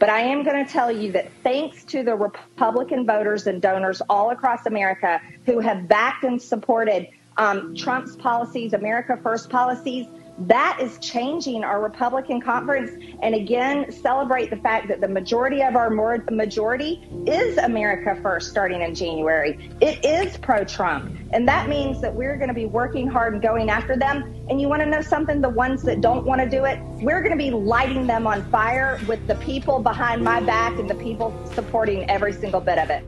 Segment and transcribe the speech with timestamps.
[0.00, 4.00] But I am going to tell you that thanks to the Republican voters and donors
[4.08, 10.06] all across America who have backed and supported um, Trump's policies, America First policies,
[10.40, 12.90] that is changing our Republican conference.
[13.22, 15.90] And again, celebrate the fact that the majority of our
[16.30, 19.70] majority is America First starting in January.
[19.80, 21.14] It is pro Trump.
[21.32, 24.34] And that means that we're going to be working hard and going after them.
[24.48, 25.40] And you want to know something?
[25.42, 28.42] The ones that don't want to do it, we're going to be lighting them on
[28.50, 32.88] fire with the people behind my back and the people supporting every single bit of
[32.88, 33.04] it.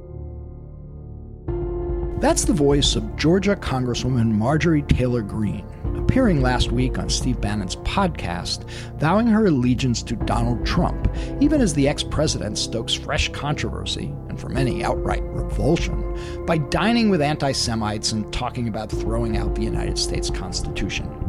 [2.21, 5.67] That's the voice of Georgia Congresswoman Marjorie Taylor Greene
[6.13, 11.09] appearing last week on Steve Bannon's podcast, vowing her allegiance to Donald Trump,
[11.41, 17.09] even as the ex president stokes fresh controversy, and for many outright revulsion, by dining
[17.09, 21.22] with anti Semites and talking about throwing out the United States Constitution.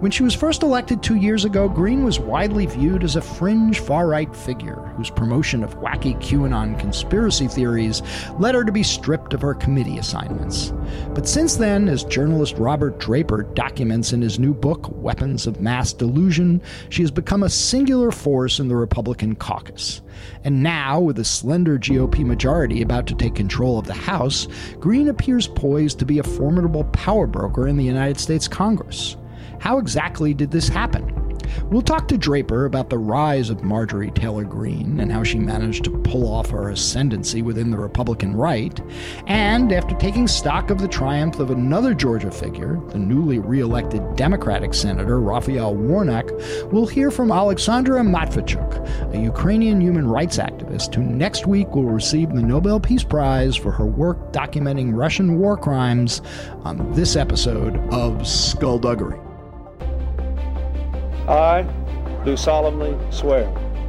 [0.00, 3.80] When she was first elected two years ago, Greene was widely viewed as a fringe
[3.80, 8.02] far right figure whose promotion of wacky QAnon conspiracy theories
[8.38, 10.72] led her to be stripped of her committee assignments.
[11.14, 15.92] But since then, as journalist Robert Draper documents in his new book, Weapons of Mass
[15.92, 20.02] Delusion, she has become a singular force in the Republican caucus.
[20.44, 25.08] And now, with a slender GOP majority about to take control of the House, Greene
[25.08, 29.16] appears poised to be a formidable power broker in the United States Congress.
[29.60, 31.20] How exactly did this happen?
[31.70, 35.84] We'll talk to Draper about the rise of Marjorie Taylor Greene and how she managed
[35.84, 38.78] to pull off her ascendancy within the Republican right.
[39.26, 44.74] And after taking stock of the triumph of another Georgia figure, the newly re-elected Democratic
[44.74, 46.30] Senator Raphael Warnock,
[46.72, 52.30] we'll hear from Alexandra Matviichuk, a Ukrainian human rights activist who next week will receive
[52.30, 56.22] the Nobel Peace Prize for her work documenting Russian war crimes
[56.64, 59.29] on this episode of Skullduggery.
[61.30, 61.62] I
[62.24, 63.44] do solemnly swear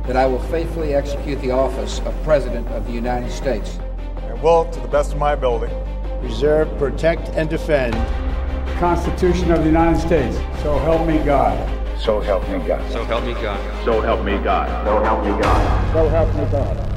[0.06, 3.80] that I will faithfully execute the office of President of the United States
[4.18, 5.74] and will, to the best of my ability,
[6.20, 10.38] preserve, protect, and defend the Constitution of the United States.
[10.62, 11.58] So help me God.
[12.00, 12.92] So help me God.
[12.92, 13.86] So help me God.
[13.86, 14.86] So help me God.
[14.86, 15.94] So help me God.
[15.94, 16.88] So help me God.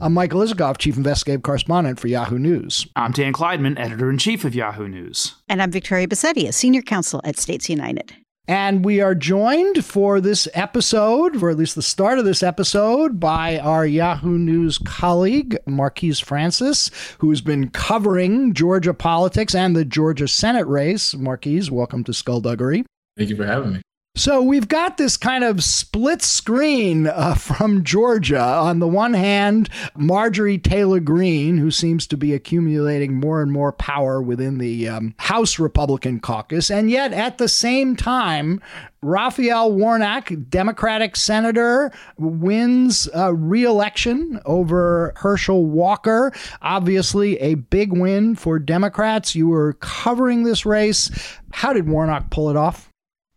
[0.00, 2.86] I'm Michael Isikoff, Chief Investigative Correspondent for Yahoo News.
[2.96, 5.34] I'm Dan Klaidman, Editor in Chief of Yahoo News.
[5.48, 8.14] And I'm Victoria Bassetti, a Senior Counsel at States United.
[8.48, 13.18] And we are joined for this episode, or at least the start of this episode,
[13.18, 20.28] by our Yahoo News colleague, Marquise Francis, who's been covering Georgia politics and the Georgia
[20.28, 21.12] Senate race.
[21.12, 22.86] Marquise, welcome to Skullduggery.
[23.16, 23.82] Thank you for having me.
[24.18, 28.40] So we've got this kind of split screen uh, from Georgia.
[28.40, 33.72] On the one hand, Marjorie Taylor Greene, who seems to be accumulating more and more
[33.72, 38.62] power within the um, House Republican caucus, and yet at the same time,
[39.02, 46.32] Raphael Warnock, Democratic senator, wins a re-election over Herschel Walker.
[46.62, 49.34] Obviously, a big win for Democrats.
[49.34, 51.10] You were covering this race.
[51.52, 52.85] How did Warnock pull it off?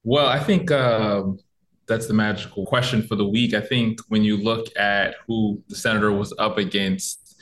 [0.03, 1.23] Well, I think uh,
[1.87, 3.53] that's the magical question for the week.
[3.53, 7.35] I think when you look at who the senator was up against,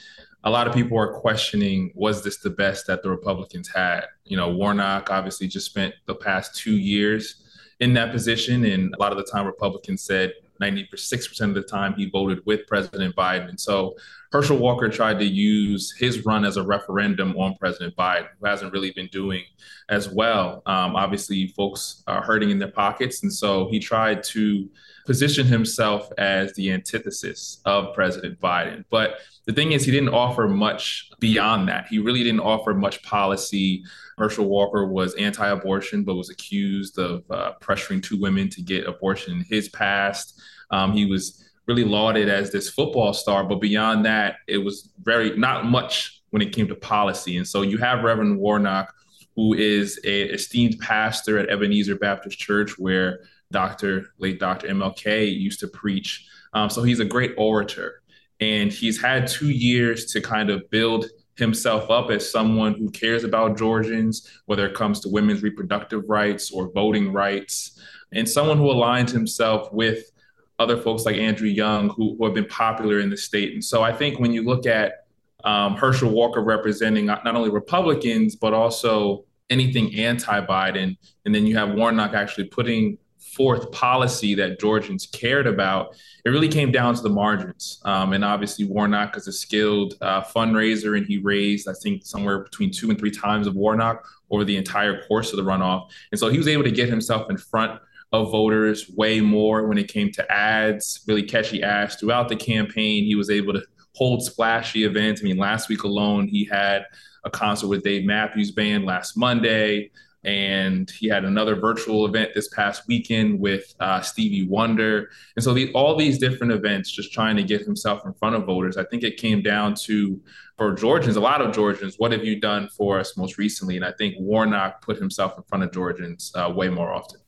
[0.44, 4.06] a lot of people are questioning was this the best that the Republicans had?
[4.23, 7.44] You know, Warnock obviously just spent the past two years
[7.79, 11.94] in that position, and a lot of the time Republicans said 96% of the time
[11.95, 13.50] he voted with President Biden.
[13.50, 13.95] And so
[14.31, 18.73] Herschel Walker tried to use his run as a referendum on President Biden, who hasn't
[18.73, 19.44] really been doing
[19.90, 20.62] as well.
[20.66, 23.23] Um, obviously, folks are hurting in their pockets.
[23.23, 24.69] And so he tried to
[25.07, 28.84] position himself as the antithesis of President Biden.
[28.90, 31.88] But the thing is, he didn't offer much beyond that.
[31.88, 33.85] He really didn't offer much policy.
[34.18, 38.85] Herschel Walker was anti abortion, but was accused of uh, pressuring two women to get
[38.85, 40.41] abortion in his past.
[40.72, 45.38] Um, he was really lauded as this football star, but beyond that, it was very
[45.38, 47.38] not much when it came to policy.
[47.38, 48.94] And so you have Reverend Warnock,
[49.38, 54.07] who is a esteemed pastor at Ebenezer Baptist Church, where Dr.
[54.17, 54.67] late Dr.
[54.67, 56.27] MLK used to preach.
[56.53, 58.01] Um, so he's a great orator,
[58.39, 61.05] and he's had two years to kind of build
[61.38, 66.51] himself up as someone who cares about Georgians, whether it comes to women's reproductive rights
[66.51, 67.79] or voting rights,
[68.11, 70.11] and someone who aligns himself with
[70.59, 73.53] other folks like Andrew Young who, who have been popular in the state.
[73.53, 75.05] And so I think when you look at
[75.43, 81.55] um, Herschel Walker representing not, only Republicans, but also anything anti Biden, and then you
[81.57, 82.97] have Warnock actually putting
[83.38, 85.95] forth policy that Georgians cared about,
[86.25, 87.80] it really came down to the margins.
[87.86, 92.39] Um, and obviously, Warnock is a skilled uh, fundraiser, and he raised, I think, somewhere
[92.39, 95.89] between two and three times of Warnock over the entire course of the runoff.
[96.12, 97.80] And so he was able to get himself in front
[98.12, 103.04] of voters way more when it came to ads, really catchy ads throughout the campaign.
[103.04, 103.62] He was able to
[103.95, 105.22] hold splashy events.
[105.22, 106.86] I mean, last week alone, he had
[107.24, 109.92] a concert with Dave Matthews Band last Monday.
[110.27, 115.09] And he had another virtual event this past weekend with uh, Stevie Wonder.
[115.38, 118.45] And so the, all these different events, just trying to get himself in front of
[118.45, 118.75] voters.
[118.75, 120.21] I think it came down to,
[120.57, 123.77] for Georgians, a lot of Georgians, what have you done for us most recently?
[123.77, 127.21] And I think Warnock put himself in front of Georgians uh, way more often.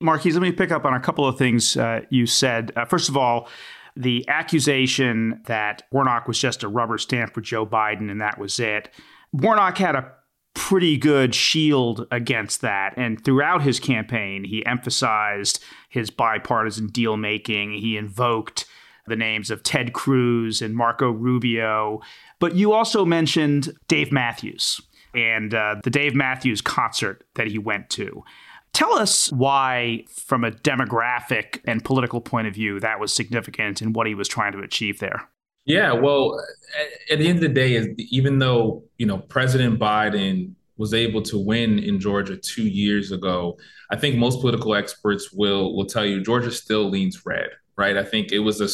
[0.00, 2.72] Marquise, let me pick up on a couple of things uh, you said.
[2.74, 3.48] Uh, first of all,
[3.96, 8.58] the accusation that Warnock was just a rubber stamp for Joe Biden and that was
[8.58, 8.88] it.
[9.32, 10.12] Warnock had a
[10.56, 12.94] pretty good shield against that.
[12.96, 17.74] And throughout his campaign, he emphasized his bipartisan deal making.
[17.74, 18.64] He invoked
[19.06, 22.00] the names of Ted Cruz and Marco Rubio.
[22.40, 24.80] But you also mentioned Dave Matthews
[25.14, 28.24] and uh, the Dave Matthews concert that he went to.
[28.72, 33.94] Tell us why, from a demographic and political point of view, that was significant and
[33.94, 35.28] what he was trying to achieve there.
[35.66, 36.40] Yeah, well,
[37.10, 41.38] at the end of the day, even though you know President Biden was able to
[41.38, 43.58] win in Georgia two years ago,
[43.90, 47.96] I think most political experts will will tell you Georgia still leans red, right?
[47.96, 48.68] I think it was a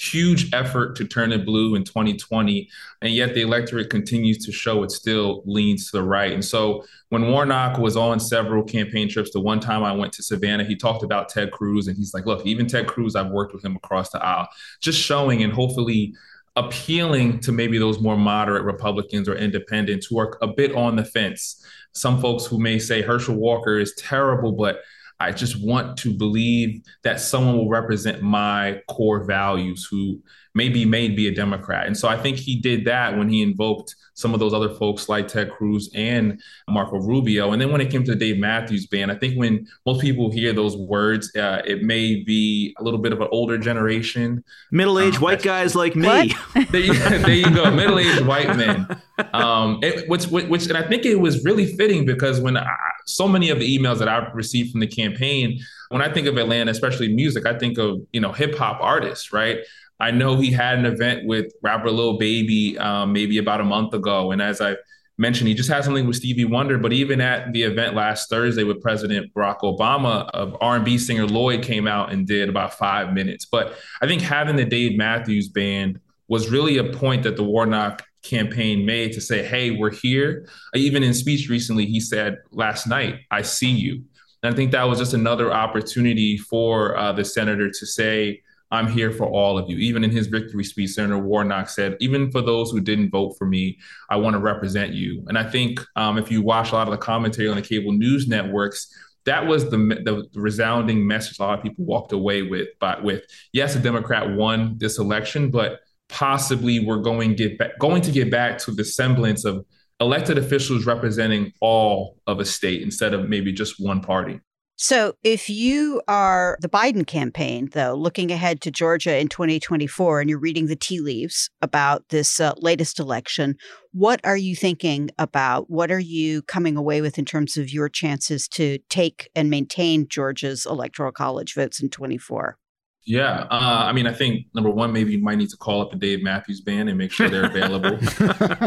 [0.00, 2.70] huge effort to turn it blue in 2020,
[3.02, 6.32] and yet the electorate continues to show it still leans to the right.
[6.32, 10.22] And so when Warnock was on several campaign trips, the one time I went to
[10.22, 13.52] Savannah, he talked about Ted Cruz, and he's like, "Look, even Ted Cruz, I've worked
[13.52, 14.48] with him across the aisle,"
[14.80, 16.14] just showing and hopefully
[16.58, 21.04] appealing to maybe those more moderate Republicans or independents who are a bit on the
[21.04, 21.64] fence.
[21.92, 24.80] Some folks who may say Herschel Walker is terrible, but
[25.20, 30.20] I just want to believe that someone will represent my core values who
[30.54, 31.86] maybe may be a Democrat.
[31.86, 35.08] And so I think he did that when he invoked some of those other folks
[35.08, 37.52] like Ted Cruz and Marco Rubio.
[37.52, 40.32] And then when it came to the Dave Matthews Band, I think when most people
[40.32, 44.42] hear those words, uh, it may be a little bit of an older generation.
[44.72, 46.34] Middle aged um, white guys like me.
[46.70, 48.88] there, you, there, you, go, middle aged white men.
[49.32, 52.66] Um, it, which, which, and I think it was really fitting because when I,
[53.06, 55.60] so many of the emails that I've received from the campaign,
[55.90, 59.32] when I think of Atlanta, especially music, I think of you know hip hop artists,
[59.32, 59.58] right?
[60.00, 63.94] I know he had an event with rapper Lil Baby um, maybe about a month
[63.94, 64.76] ago, and as I
[65.18, 66.78] mentioned, he just had something with Stevie Wonder.
[66.78, 71.62] But even at the event last Thursday with President Barack Obama, of R&B singer Lloyd
[71.62, 73.44] came out and did about five minutes.
[73.44, 78.04] But I think having the Dave Matthews Band was really a point that the Warnock
[78.22, 83.20] campaign made to say, "Hey, we're here." Even in speech recently, he said last night,
[83.30, 84.02] "I see you."
[84.42, 88.88] And I think that was just another opportunity for uh, the senator to say I'm
[88.88, 89.78] here for all of you.
[89.78, 93.46] Even in his victory speech, Senator Warnock said, even for those who didn't vote for
[93.46, 93.78] me,
[94.10, 95.24] I want to represent you.
[95.28, 97.92] And I think um, if you watch a lot of the commentary on the cable
[97.92, 98.92] news networks,
[99.24, 102.68] that was the, the, resounding message a lot of people walked away with.
[102.80, 108.10] But with yes, a Democrat won this election, but possibly we're going get going to
[108.10, 109.66] get back to the semblance of
[110.00, 114.40] elected officials representing all of a state instead of maybe just one party.
[114.80, 120.30] So, if you are the Biden campaign, though, looking ahead to Georgia in 2024, and
[120.30, 123.56] you're reading the tea leaves about this uh, latest election,
[123.90, 125.68] what are you thinking about?
[125.68, 130.06] What are you coming away with in terms of your chances to take and maintain
[130.06, 132.56] Georgia's electoral college votes in 24?
[133.04, 135.90] Yeah, uh, I mean, I think number one, maybe you might need to call up
[135.90, 137.98] the Dave Matthews Band and make sure they're available.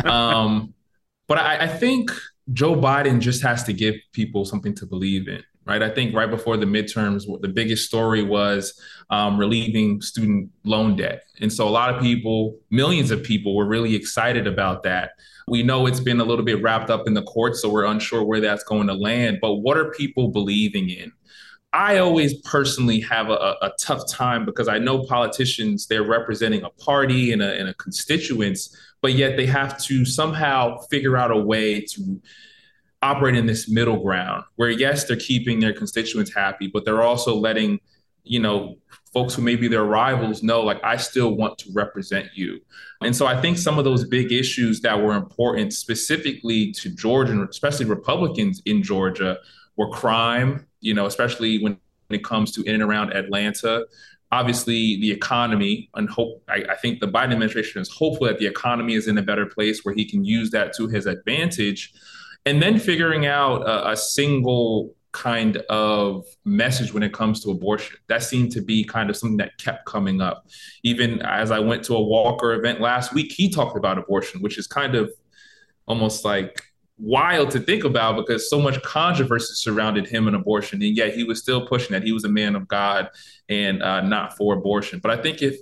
[0.12, 0.74] um,
[1.30, 2.12] but I, I think
[2.52, 5.84] Joe Biden just has to give people something to believe in right?
[5.84, 11.24] I think right before the midterms, the biggest story was um, relieving student loan debt.
[11.40, 15.12] And so a lot of people, millions of people, were really excited about that.
[15.48, 18.24] We know it's been a little bit wrapped up in the courts, so we're unsure
[18.24, 19.40] where that's going to land.
[19.42, 21.12] But what are people believing in?
[21.74, 26.70] I always personally have a, a tough time because I know politicians, they're representing a
[26.70, 31.38] party and a, and a constituents, but yet they have to somehow figure out a
[31.38, 32.22] way to
[33.02, 37.36] operate in this middle ground where yes they're keeping their constituents happy but they're also
[37.36, 37.80] letting
[38.24, 38.78] you know
[39.14, 42.60] folks who may be their rivals know like i still want to represent you.
[43.02, 47.34] And so i think some of those big issues that were important specifically to georgia
[47.34, 49.38] and especially republicans in georgia
[49.78, 51.78] were crime you know especially when
[52.10, 53.86] it comes to in and around atlanta.
[54.34, 58.48] Obviously the economy and hope I, I, think the biden administration is hopeful that the
[58.48, 61.94] economy is in a better place where he can use that to his advantage
[62.46, 67.98] and then figuring out a, a single kind of message when it comes to abortion.
[68.08, 70.48] That seemed to be kind of something that kept coming up.
[70.84, 74.58] Even as I went to a Walker event last week, he talked about abortion, which
[74.58, 75.12] is kind of
[75.88, 76.62] almost like
[76.98, 81.24] wild to think about because so much controversy surrounded him and abortion, and yet he
[81.24, 83.10] was still pushing that he was a man of God
[83.50, 85.00] and uh, not for abortion.
[85.00, 85.58] But I think if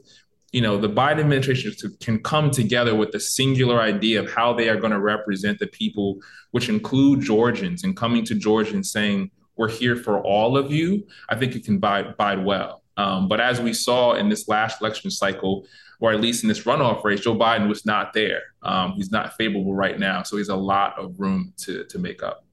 [0.52, 4.70] you know the Biden administration can come together with a singular idea of how they
[4.70, 6.20] are going to represent the people,
[6.52, 11.06] which include Georgians, and coming to Georgia and saying we're here for all of you,
[11.28, 12.82] I think it can bide, bide well.
[12.96, 15.68] Um, but as we saw in this last election cycle,
[16.00, 18.42] or at least in this runoff race, Joe Biden was not there.
[18.64, 22.24] Um, he's not favorable right now, so he's a lot of room to to make
[22.24, 22.46] up.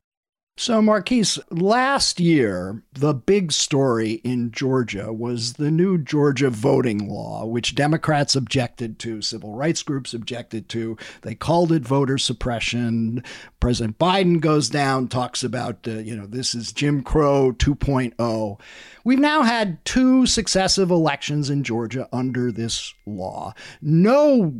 [0.58, 7.44] So, Marquise, last year, the big story in Georgia was the new Georgia voting law,
[7.44, 10.96] which Democrats objected to, civil rights groups objected to.
[11.20, 13.22] They called it voter suppression.
[13.60, 18.58] President Biden goes down, talks about, uh, you know, this is Jim Crow 2.0.
[19.04, 23.52] We've now had two successive elections in Georgia under this law.
[23.82, 24.54] No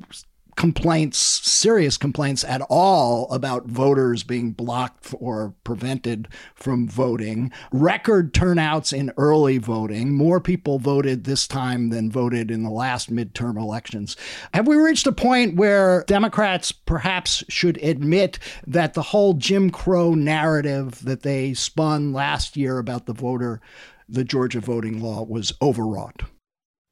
[0.56, 7.52] complaints, serious complaints at all about voters being blocked or prevented from voting.
[7.70, 10.14] Record turnouts in early voting.
[10.14, 14.16] More people voted this time than voted in the last midterm elections.
[14.54, 20.14] Have we reached a point where Democrats perhaps should admit that the whole Jim Crow
[20.14, 23.60] narrative that they spun last year about the voter,
[24.08, 26.22] the Georgia voting law was overwrought?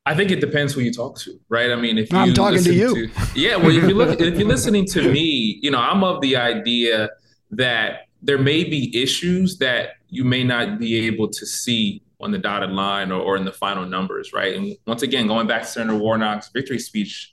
[0.06, 1.70] I think it depends who you talk to, right?
[1.70, 3.56] I mean, if you I'm talking to you, to, yeah.
[3.56, 7.08] Well, if you look, if you're listening to me, you know, I'm of the idea
[7.52, 12.38] that there may be issues that you may not be able to see on the
[12.38, 14.56] dotted line or, or in the final numbers, right?
[14.56, 17.32] And once again, going back to Senator Warnock's victory speech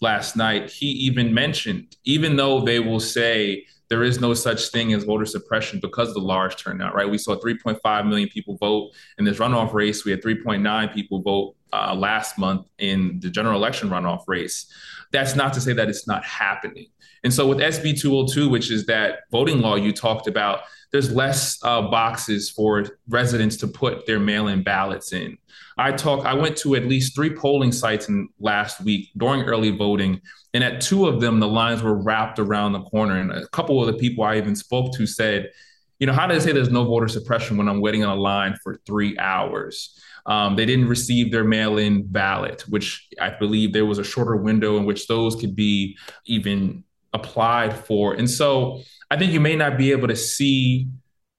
[0.00, 4.94] last night, he even mentioned, even though they will say there is no such thing
[4.94, 7.10] as voter suppression because of the large turnout, right?
[7.10, 10.02] We saw 3.5 million people vote in this runoff race.
[10.06, 14.64] We had 3.9 people vote uh, last month in the general election runoff race.
[15.12, 16.86] That's not to say that it's not happening.
[17.22, 20.60] And so with SB 202, which is that voting law you talked about,
[20.92, 25.38] there's less uh, boxes for residents to put their mail-in ballots in.
[25.78, 26.26] I talk.
[26.26, 30.20] I went to at least three polling sites in last week during early voting,
[30.52, 33.18] and at two of them, the lines were wrapped around the corner.
[33.18, 35.50] And a couple of the people I even spoke to said,
[35.98, 38.20] "You know, how do they say there's no voter suppression when I'm waiting on a
[38.20, 43.72] line for three hours?" Um, they didn't receive their mail in ballot, which I believe
[43.72, 45.96] there was a shorter window in which those could be
[46.26, 48.14] even applied for.
[48.14, 50.88] And so I think you may not be able to see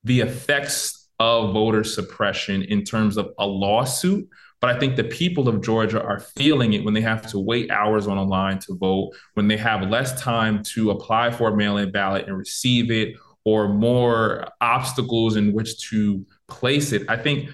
[0.04, 4.30] the effects of voter suppression in terms of a lawsuit.
[4.62, 7.72] But I think the people of Georgia are feeling it when they have to wait
[7.72, 11.58] hours on a line to vote, when they have less time to apply for a
[11.58, 17.02] mail in ballot and receive it, or more obstacles in which to place it.
[17.10, 17.50] I think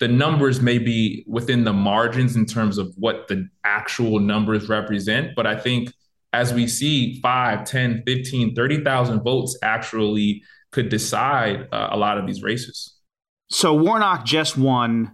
[0.00, 5.36] the numbers may be within the margins in terms of what the actual numbers represent.
[5.36, 5.92] But I think
[6.32, 12.26] as we see 5, 10, 15, 30,000 votes actually could decide uh, a lot of
[12.26, 12.94] these races.
[13.50, 15.12] So Warnock just won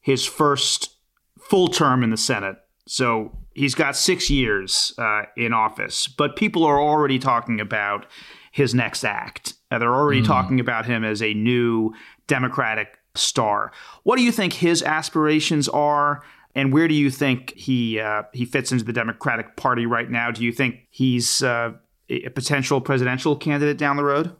[0.00, 0.96] his first
[1.40, 2.56] full term in the Senate.
[2.88, 8.06] So he's got six years uh, in office, but people are already talking about
[8.50, 9.54] his next act.
[9.70, 10.26] Uh, they're already mm.
[10.26, 11.94] talking about him as a new
[12.26, 13.72] Democratic star.
[14.02, 16.22] What do you think his aspirations are?
[16.54, 20.30] And where do you think he uh, he fits into the Democratic Party right now?
[20.30, 21.72] Do you think he's uh,
[22.08, 24.34] a potential presidential candidate down the road?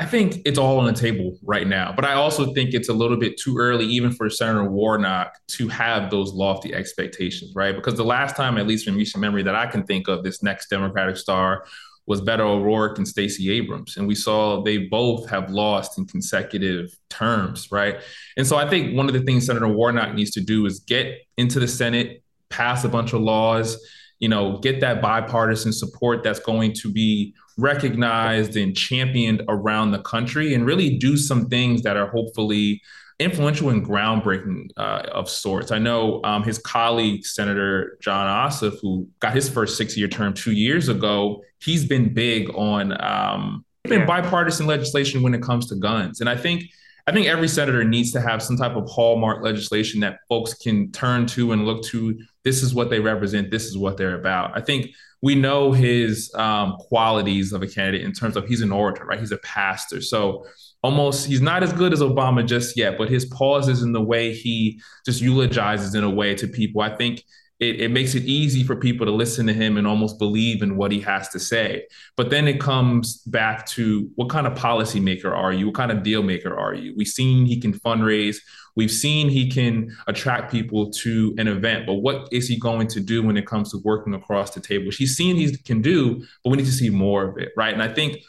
[0.00, 2.92] I think it's all on the table right now, but I also think it's a
[2.92, 7.74] little bit too early, even for Senator Warnock, to have those lofty expectations, right?
[7.74, 10.40] Because the last time, at least from recent memory, that I can think of, this
[10.40, 11.64] next Democratic star
[12.08, 13.98] was Beto O'Rourke and Stacey Abrams.
[13.98, 18.00] And we saw they both have lost in consecutive terms, right?
[18.38, 21.18] And so I think one of the things Senator Warnock needs to do is get
[21.36, 23.78] into the Senate, pass a bunch of laws,
[24.20, 30.00] you know, get that bipartisan support that's going to be recognized and championed around the
[30.00, 32.80] country and really do some things that are hopefully
[33.18, 35.72] influential and groundbreaking uh, of sorts.
[35.72, 40.52] I know um, his colleague, Senator Jon Ossoff, who got his first six-year term two
[40.52, 46.20] years ago, he's been big on um, been bipartisan legislation when it comes to guns,
[46.20, 46.64] and I think.
[47.06, 50.92] I think every senator needs to have some type of hallmark legislation that folks can
[50.92, 52.18] turn to and look to.
[52.44, 53.50] This is what they represent.
[53.50, 54.54] This is what they're about.
[54.54, 54.90] I think
[55.22, 59.18] we know his um, qualities of a candidate in terms of he's an orator, right?
[59.18, 60.02] He's a pastor.
[60.02, 60.44] So
[60.88, 64.32] almost he's not as good as Obama just yet, but his pauses in the way
[64.32, 67.24] he just eulogizes in a way to people, I think
[67.60, 70.76] it, it, makes it easy for people to listen to him and almost believe in
[70.76, 71.84] what he has to say.
[72.16, 75.66] But then it comes back to what kind of policymaker are you?
[75.66, 76.94] What kind of deal maker are you?
[76.96, 78.38] We've seen he can fundraise.
[78.74, 83.00] We've seen he can attract people to an event, but what is he going to
[83.00, 84.90] do when it comes to working across the table?
[84.90, 87.74] He's seen he can do, but we need to see more of it, right?
[87.74, 88.22] And I think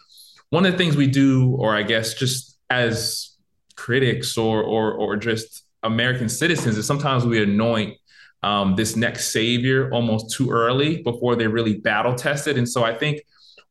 [0.50, 3.36] one of the things we do, or I guess just as
[3.76, 7.98] critics or or or just American citizens, is sometimes we anoint
[8.44, 12.58] um, this next savior almost too early before they're really battle tested.
[12.58, 13.22] And so I think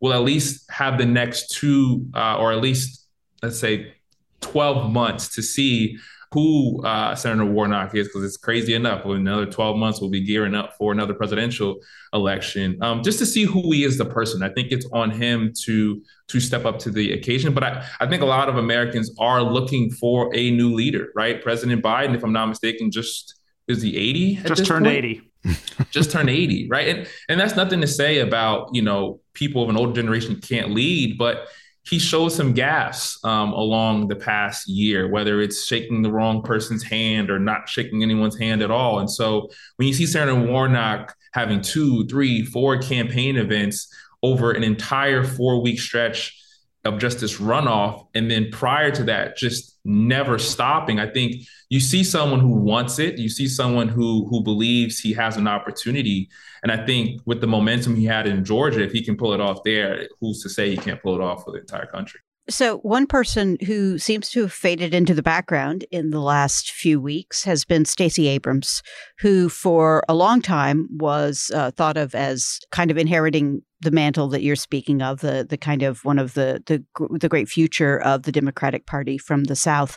[0.00, 3.06] we'll at least have the next two, uh, or at least
[3.42, 3.94] let's say
[4.40, 5.98] 12 months to see
[6.32, 9.04] who uh, Senator Warnock is, because it's crazy enough.
[9.06, 11.76] In another 12 months, we'll be gearing up for another presidential
[12.12, 14.42] election, um, just to see who he is the person.
[14.42, 17.54] I think it's on him to to step up to the occasion.
[17.54, 21.42] But I, I think a lot of Americans are looking for a new leader, right?
[21.42, 24.34] President Biden, if I'm not mistaken, just is he 80?
[24.46, 24.96] Just turned point?
[24.96, 25.22] 80.
[25.90, 26.88] just turned 80, right?
[26.88, 30.70] And and that's nothing to say about, you know, people of an older generation can't
[30.72, 31.48] lead, but
[31.88, 36.82] he shows some gas um, along the past year, whether it's shaking the wrong person's
[36.82, 38.98] hand or not shaking anyone's hand at all.
[38.98, 43.92] And so when you see Senator Warnock having two, three, four campaign events
[44.22, 46.38] over an entire four week stretch
[46.84, 51.36] of just this runoff, and then prior to that, just never stopping, I think
[51.70, 53.18] you see someone who wants it.
[53.18, 56.28] You see someone who who believes he has an opportunity.
[56.62, 59.40] And I think with the momentum he had in Georgia, if he can pull it
[59.40, 62.20] off there, who's to say he can't pull it off for the entire country?
[62.50, 66.98] So, one person who seems to have faded into the background in the last few
[66.98, 68.82] weeks has been Stacey Abrams,
[69.18, 74.28] who for a long time was uh, thought of as kind of inheriting the mantle
[74.28, 76.84] that you're speaking of, the the kind of one of the the
[77.18, 79.96] the great future of the Democratic Party from the South.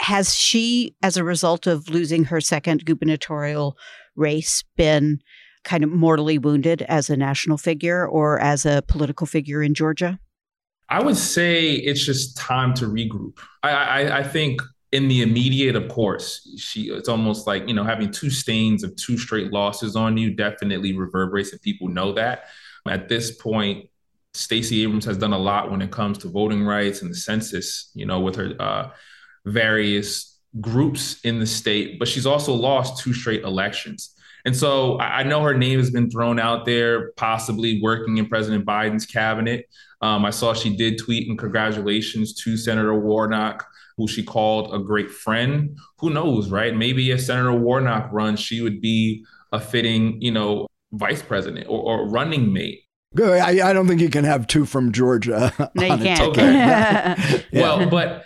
[0.00, 3.76] Has she, as a result of losing her second gubernatorial
[4.14, 5.20] race, been
[5.64, 10.18] kind of mortally wounded as a national figure or as a political figure in Georgia?
[10.88, 13.38] I would say it's just time to regroup.
[13.64, 14.60] I, I, I think
[14.92, 18.94] in the immediate, of course, she it's almost like you know having two stains of
[18.96, 22.44] two straight losses on you definitely reverberates, and people know that.
[22.88, 23.88] At this point,
[24.34, 27.90] Stacey Abrams has done a lot when it comes to voting rights and the census.
[27.94, 28.90] You know, with her uh,
[29.44, 34.14] various groups in the state, but she's also lost two straight elections.
[34.46, 38.64] And so I know her name has been thrown out there, possibly working in President
[38.64, 39.66] Biden's cabinet.
[40.00, 44.78] Um, I saw she did tweet and congratulations to Senator Warnock, who she called a
[44.78, 45.76] great friend.
[45.98, 46.76] Who knows, right?
[46.76, 51.80] Maybe if Senator Warnock runs, she would be a fitting, you know, vice president or,
[51.80, 52.80] or running mate.
[53.14, 53.40] Good.
[53.40, 55.52] I, I, don't think you can have two from Georgia.
[55.74, 56.20] No, you can't.
[56.20, 56.52] Okay.
[56.52, 57.40] yeah.
[57.52, 58.24] Well, but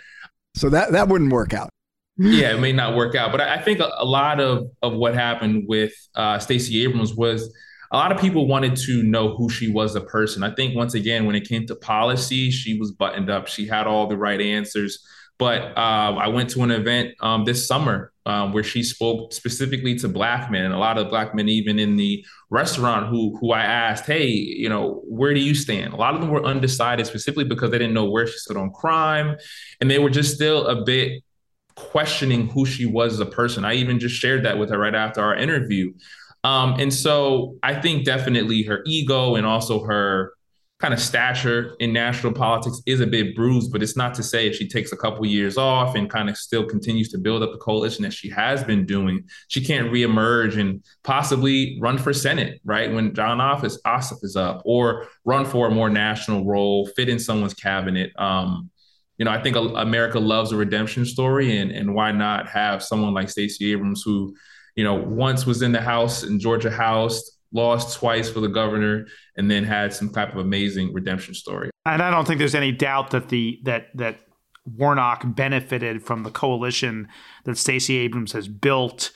[0.55, 1.69] so that that wouldn't work out.
[2.17, 4.93] yeah, it may not work out, but I, I think a, a, lot of of
[4.93, 7.53] what happened with uh, Stacey Abrams was
[7.91, 10.43] a lot of people wanted to know who she was a person.
[10.43, 13.47] I think once again, when it came to policy, she was buttoned up.
[13.47, 15.05] She had all the right answers.
[15.41, 19.97] But uh, I went to an event um, this summer um, where she spoke specifically
[19.97, 23.51] to black men, and a lot of black men, even in the restaurant, who who
[23.51, 27.07] I asked, "Hey, you know, where do you stand?" A lot of them were undecided,
[27.07, 29.35] specifically because they didn't know where she stood on crime,
[29.79, 31.23] and they were just still a bit
[31.75, 33.65] questioning who she was as a person.
[33.65, 35.91] I even just shared that with her right after our interview.
[36.43, 40.33] Um, and so I think definitely her ego and also her
[40.81, 44.47] kind of stature in national politics is a bit bruised, but it's not to say
[44.47, 47.51] if she takes a couple years off and kind of still continues to build up
[47.51, 52.59] the coalition that she has been doing, she can't reemerge and possibly run for Senate,
[52.65, 52.91] right?
[52.91, 57.19] When Jon Office Ossoff is up, or run for a more national role, fit in
[57.19, 58.11] someone's cabinet.
[58.17, 58.71] Um,
[59.19, 63.13] you know, I think America loves a redemption story, and and why not have someone
[63.13, 64.33] like Stacey Abrams who
[64.75, 69.07] you know, once was in the House in Georgia House, lost twice for the governor,
[69.37, 71.69] and then had some type of amazing redemption story.
[71.85, 74.19] And I don't think there's any doubt that the that that
[74.65, 77.07] Warnock benefited from the coalition
[77.45, 79.11] that Stacey Abrams has built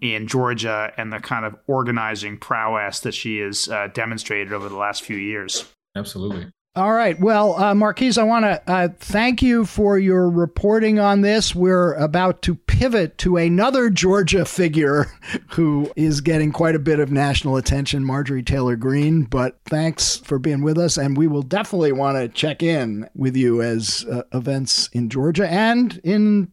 [0.00, 4.76] in Georgia and the kind of organizing prowess that she has uh, demonstrated over the
[4.76, 5.66] last few years.
[5.96, 6.50] Absolutely.
[6.76, 7.18] All right.
[7.18, 11.52] Well, uh, Marquise, I want to uh, thank you for your reporting on this.
[11.52, 15.06] We're about to pivot to another Georgia figure
[15.48, 19.24] who is getting quite a bit of national attention, Marjorie Taylor Greene.
[19.24, 20.96] But thanks for being with us.
[20.96, 25.50] And we will definitely want to check in with you as uh, events in Georgia
[25.50, 26.52] and in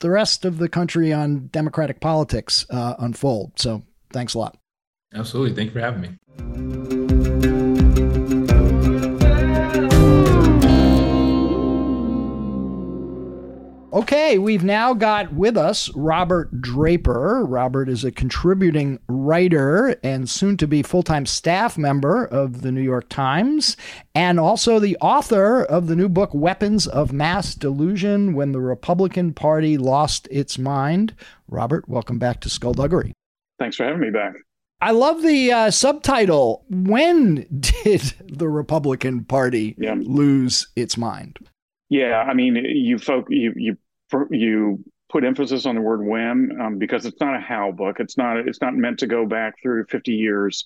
[0.00, 3.58] the rest of the country on Democratic politics uh, unfold.
[3.58, 4.56] So thanks a lot.
[5.12, 5.56] Absolutely.
[5.56, 6.16] Thank you for having me.
[13.96, 17.46] Okay, we've now got with us Robert Draper.
[17.46, 22.70] Robert is a contributing writer and soon to be full time staff member of the
[22.70, 23.74] New York Times,
[24.14, 29.32] and also the author of the new book, Weapons of Mass Delusion When the Republican
[29.32, 31.14] Party Lost Its Mind.
[31.48, 33.14] Robert, welcome back to Skullduggery.
[33.58, 34.34] Thanks for having me back.
[34.82, 36.66] I love the uh, subtitle.
[36.68, 39.94] When did the Republican Party yeah.
[39.96, 41.38] lose its mind?
[41.88, 43.78] Yeah, I mean, you folk, you you
[44.30, 48.00] you put emphasis on the word when um, because it's not a how book.
[48.00, 50.64] It's not it's not meant to go back through 50 years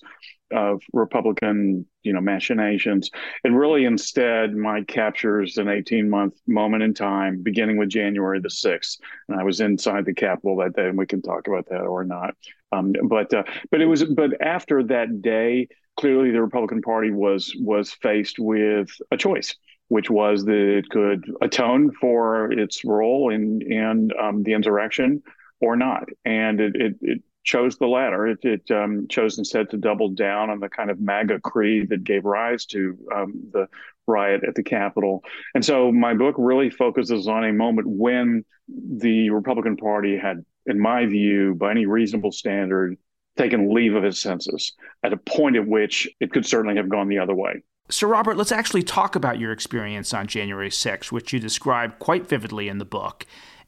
[0.51, 3.09] of Republican you know machinations.
[3.43, 8.49] It really instead Mike captures an 18 month moment in time, beginning with January the
[8.49, 8.97] 6th.
[9.29, 12.03] And I was inside the Capitol that day, and we can talk about that or
[12.03, 12.35] not.
[12.71, 17.55] Um, but uh, but it was but after that day, clearly the Republican Party was
[17.59, 19.55] was faced with a choice
[19.91, 25.21] which was that it could atone for its role in in um, the insurrection
[25.59, 28.25] or not, and it, it, it chose the latter.
[28.25, 32.05] It, it um, chose instead to double down on the kind of MAGA creed that
[32.05, 33.67] gave rise to um, the
[34.07, 35.23] riot at the Capitol.
[35.55, 40.79] And so my book really focuses on a moment when the Republican Party had, in
[40.79, 42.97] my view, by any reasonable standard,
[43.35, 44.73] taken leave of its senses
[45.03, 47.61] at a point at which it could certainly have gone the other way.
[47.89, 52.27] So, Robert, let's actually talk about your experience on January 6th, which you describe quite
[52.27, 53.25] vividly in the book.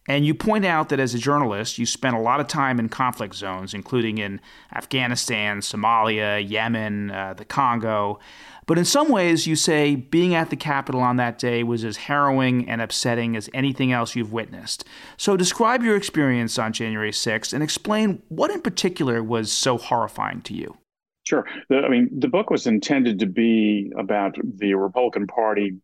[0.07, 2.89] And you point out that as a journalist, you spent a lot of time in
[2.89, 4.41] conflict zones, including in
[4.73, 8.19] Afghanistan, Somalia, Yemen, uh, the Congo.
[8.65, 11.97] But in some ways, you say being at the Capitol on that day was as
[11.97, 14.83] harrowing and upsetting as anything else you've witnessed.
[15.17, 20.41] So describe your experience on January 6th and explain what in particular was so horrifying
[20.43, 20.77] to you.
[21.23, 21.45] Sure.
[21.69, 25.77] The, I mean, the book was intended to be about the Republican Party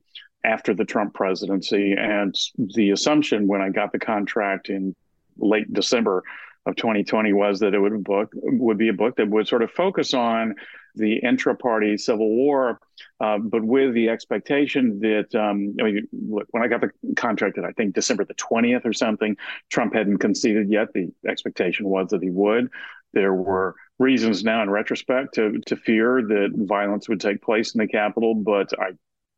[0.44, 1.94] after the Trump presidency.
[1.94, 4.96] And the assumption when I got the contract in
[5.38, 6.24] late December
[6.66, 9.72] of 2020 was that it would book would be a book that would sort of
[9.72, 10.56] focus on
[10.96, 12.80] the intra-party civil war,
[13.22, 17.58] uh, but with the expectation that um, I mean, look, when I got the contract,
[17.58, 19.38] at I think December the 20th or something,
[19.70, 20.92] Trump hadn't conceded yet.
[20.94, 22.70] The expectation was that he would.
[23.14, 27.80] There were reasons now in retrospect to to fear that violence would take place in
[27.80, 28.92] the Capitol, but I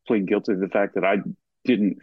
[0.08, 1.18] plead guilty to the fact that I
[1.66, 1.98] didn't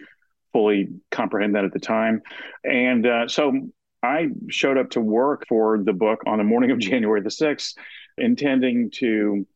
[0.52, 2.22] fully comprehend that at the time,
[2.64, 3.68] and uh, so
[4.02, 7.76] I showed up to work for the book on the morning of January the sixth,
[8.16, 9.46] intending to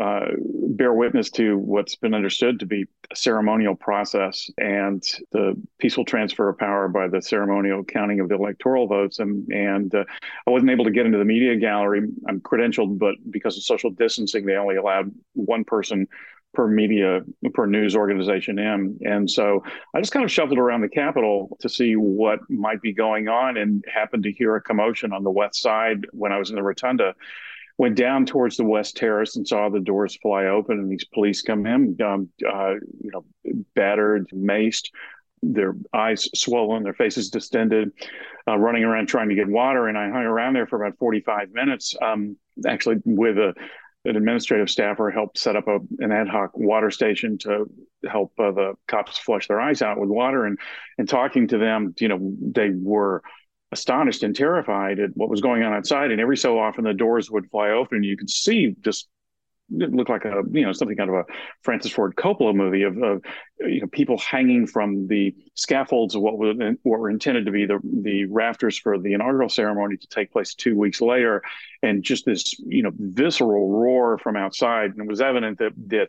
[0.00, 6.04] uh, bear witness to what's been understood to be a ceremonial process and the peaceful
[6.04, 9.20] transfer of power by the ceremonial counting of the electoral votes.
[9.20, 10.04] And, and uh,
[10.46, 12.02] I wasn't able to get into the media gallery.
[12.28, 16.08] I'm credentialed, but because of social distancing, they only allowed one person
[16.52, 17.20] per media
[17.52, 19.62] per news organization in and so
[19.94, 23.58] i just kind of shuffled around the capitol to see what might be going on
[23.58, 26.62] and happened to hear a commotion on the west side when i was in the
[26.62, 27.14] rotunda
[27.78, 31.42] went down towards the west terrace and saw the doors fly open and these police
[31.42, 33.24] come in, um, uh, you know,
[33.74, 34.90] battered, maced,
[35.42, 37.92] their eyes swollen, their faces distended,
[38.48, 39.88] uh, running around trying to get water.
[39.88, 42.36] And I hung around there for about 45 minutes, um,
[42.66, 43.54] actually with a,
[44.06, 47.66] an administrative staffer helped set up a, an ad hoc water station to
[48.08, 50.58] help uh, the cops flush their eyes out with water and
[50.96, 53.22] and talking to them you know they were
[53.76, 56.10] astonished and terrified at what was going on outside.
[56.10, 59.08] And every so often the doors would fly open and you could see just
[59.70, 61.24] it looked like a you know something kind of a
[61.62, 63.22] Francis Ford Coppola movie of, of
[63.58, 67.66] you know people hanging from the scaffolds of what were what were intended to be
[67.66, 71.42] the the rafters for the inaugural ceremony to take place two weeks later,
[71.82, 76.08] and just this you know visceral roar from outside, and it was evident that that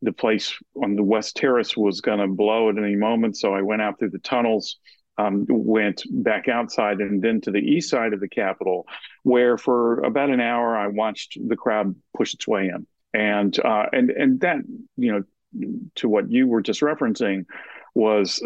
[0.00, 3.36] the place on the west terrace was going to blow at any moment.
[3.36, 4.78] So I went out through the tunnels
[5.18, 8.86] um, went back outside and then to the east side of the Capitol,
[9.22, 13.86] where for about an hour I watched the crowd push its way in, and uh,
[13.92, 14.58] and and that
[14.96, 15.22] you know
[15.94, 17.44] to what you were just referencing
[17.94, 18.44] was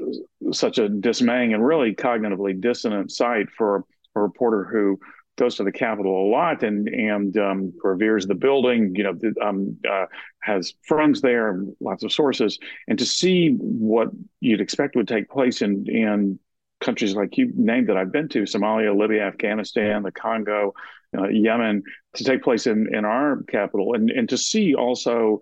[0.53, 4.99] such a dismaying and really cognitively dissonant sight for a reporter who
[5.39, 8.95] goes to the Capitol a lot and and um, reveres the building.
[8.95, 10.07] You know, um, uh,
[10.41, 14.09] has friends there, lots of sources, and to see what
[14.41, 16.39] you'd expect would take place in in
[16.89, 20.73] countries like you named that I've been to Somalia, Libya, Afghanistan, the Congo,
[21.17, 21.83] uh, Yemen
[22.15, 25.41] to take place in, in our capital and, and to see also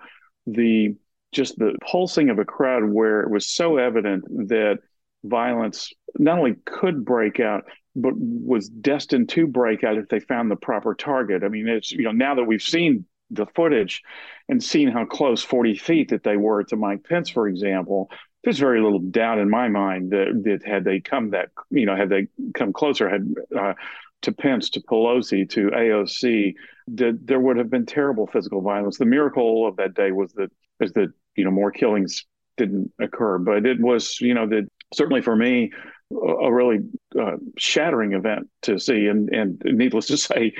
[0.48, 0.96] the
[1.30, 4.78] just the pulsing of a crowd where it was so evident that
[5.22, 10.50] violence not only could break out but was destined to break out if they found
[10.50, 11.44] the proper target.
[11.44, 14.02] I mean, it's you know now that we've seen the footage
[14.48, 18.10] and seen how close 40 feet that they were to Mike Pence, for example,
[18.46, 21.96] there's very little doubt in my mind that, that had they come that you know
[21.96, 23.74] had they come closer had uh,
[24.22, 26.54] to Pence to Pelosi to AOC
[26.94, 28.98] that there would have been terrible physical violence.
[28.98, 32.24] The miracle of that day was that is that you know more killings
[32.56, 35.72] didn't occur, but it was you know that certainly for me
[36.12, 36.78] a really
[37.18, 40.54] uh, shattering event to see, and and needless to say,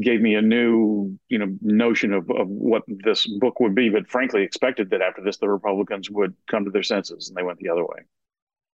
[0.00, 3.88] gave me a new you know notion of of what this book would be.
[3.88, 7.42] But frankly, expected that after this, the Republicans would come to their senses, and they
[7.42, 8.04] went the other way.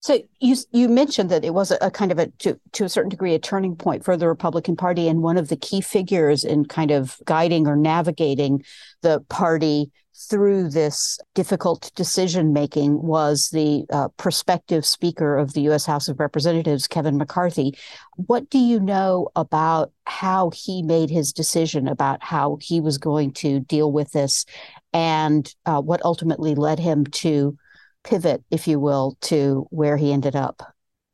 [0.00, 3.10] So you you mentioned that it was a, kind of a to, to a certain
[3.10, 6.64] degree a turning point for the Republican Party, and one of the key figures in
[6.64, 8.64] kind of guiding or navigating
[9.02, 9.90] the party
[10.28, 15.84] through this difficult decision making was the uh, prospective Speaker of the U.S.
[15.84, 17.76] House of Representatives, Kevin McCarthy.
[18.16, 23.32] What do you know about how he made his decision about how he was going
[23.34, 24.46] to deal with this,
[24.94, 27.58] and uh, what ultimately led him to?
[28.04, 30.62] Pivot, if you will, to where he ended up?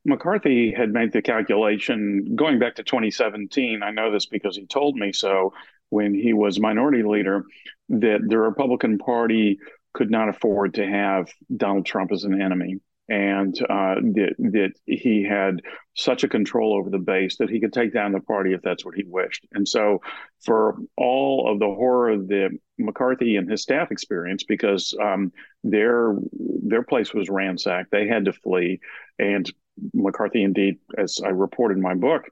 [0.05, 3.83] McCarthy had made the calculation going back to 2017.
[3.83, 5.53] I know this because he told me so
[5.89, 7.43] when he was minority leader
[7.89, 9.59] that the Republican Party
[9.93, 12.77] could not afford to have Donald Trump as an enemy
[13.09, 15.61] and uh, that, that he had
[15.95, 18.83] such a control over the base that he could take down the party if that's
[18.83, 19.45] what he wished.
[19.53, 20.01] And so,
[20.43, 25.31] for all of the horror that McCarthy and his staff experienced, because um,
[25.63, 28.79] their their place was ransacked, they had to flee,
[29.17, 29.51] and
[29.93, 32.25] McCarthy, indeed, as I reported in my book,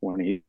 [0.00, 0.42] when he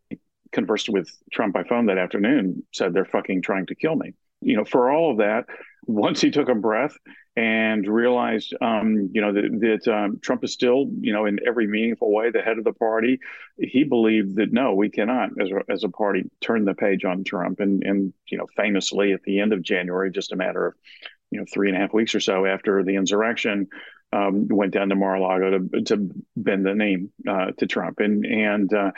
[0.51, 4.13] conversed with Trump by phone that afternoon, said they're fucking trying to kill me.
[4.41, 5.45] You know, for all of that,
[5.85, 6.95] once he took a breath
[7.37, 11.67] and realized, um, you know, that, that um, Trump is still, you know, in every
[11.67, 13.19] meaningful way the head of the party.
[13.59, 17.23] He believed that no, we cannot, as a, as a party, turn the page on
[17.23, 17.59] Trump.
[17.59, 20.73] And and you know, famously at the end of January, just a matter of,
[21.29, 23.67] you know, three and a half weeks or so after the insurrection,
[24.11, 27.99] um, went down to Mar-a-Lago to to bend the knee uh, to Trump.
[27.99, 28.91] And and uh,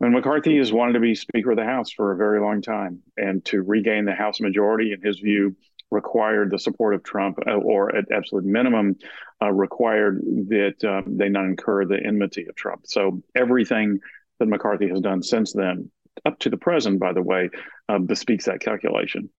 [0.00, 3.02] and McCarthy has wanted to be Speaker of the House for a very long time,
[3.16, 5.54] and to regain the House majority, in his view
[5.94, 8.96] required the support of Trump, uh, or at absolute minimum,
[9.40, 12.82] uh, required that uh, they not incur the enmity of Trump.
[12.84, 14.00] So everything
[14.38, 15.90] that McCarthy has done since then,
[16.26, 17.50] up to the present, by the way,
[17.88, 19.30] uh, bespeaks that calculation.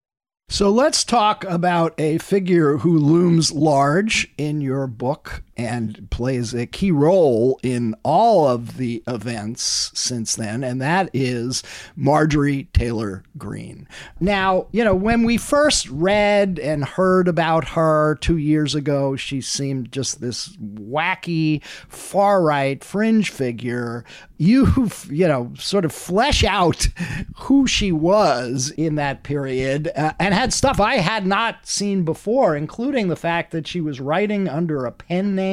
[0.48, 6.66] So let's talk about a figure who looms large in your book and plays a
[6.66, 11.62] key role in all of the events since then, and that is
[11.94, 13.88] Marjorie Taylor Greene.
[14.20, 19.40] Now, you know, when we first read and heard about her two years ago, she
[19.40, 24.04] seemed just this wacky, far right fringe figure
[24.38, 26.88] you you know sort of flesh out
[27.36, 32.56] who she was in that period uh, and had stuff I had not seen before
[32.56, 35.45] including the fact that she was writing under a pen name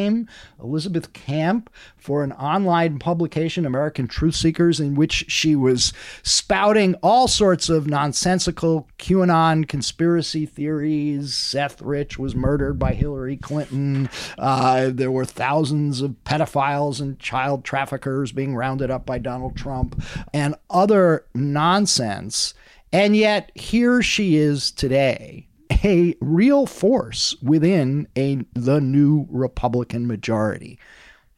[0.62, 7.28] Elizabeth Camp for an online publication American Truth Seekers in which she was spouting all
[7.28, 15.12] sorts of nonsensical QAnon conspiracy theories Seth Rich was murdered by Hillary Clinton uh, there
[15.12, 20.02] were thousands of pedophiles and child traffickers being rounded up by Donald Trump
[20.34, 22.54] and other nonsense.
[22.92, 25.48] And yet, here she is today,
[25.84, 30.80] a real force within a, the new Republican majority.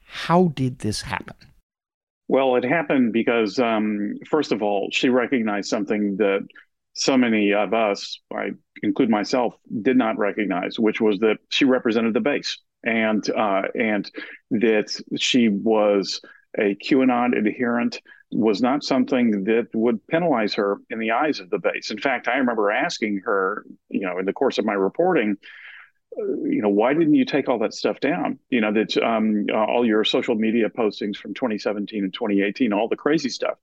[0.05, 1.35] How did this happen?
[2.27, 6.47] Well, it happened because, um, first of all, she recognized something that
[6.93, 12.13] so many of us, I include myself, did not recognize, which was that she represented
[12.13, 14.09] the base, and uh, and
[14.51, 16.21] that she was
[16.57, 17.99] a QAnon adherent
[18.35, 21.89] was not something that would penalize her in the eyes of the base.
[21.89, 25.37] In fact, I remember asking her, you know, in the course of my reporting,
[26.19, 28.39] uh, you know, why didn't you take all that stuff down?
[28.49, 32.89] You know, that um, uh, all your social media postings from 2017 and 2018, all
[32.89, 33.57] the crazy stuff.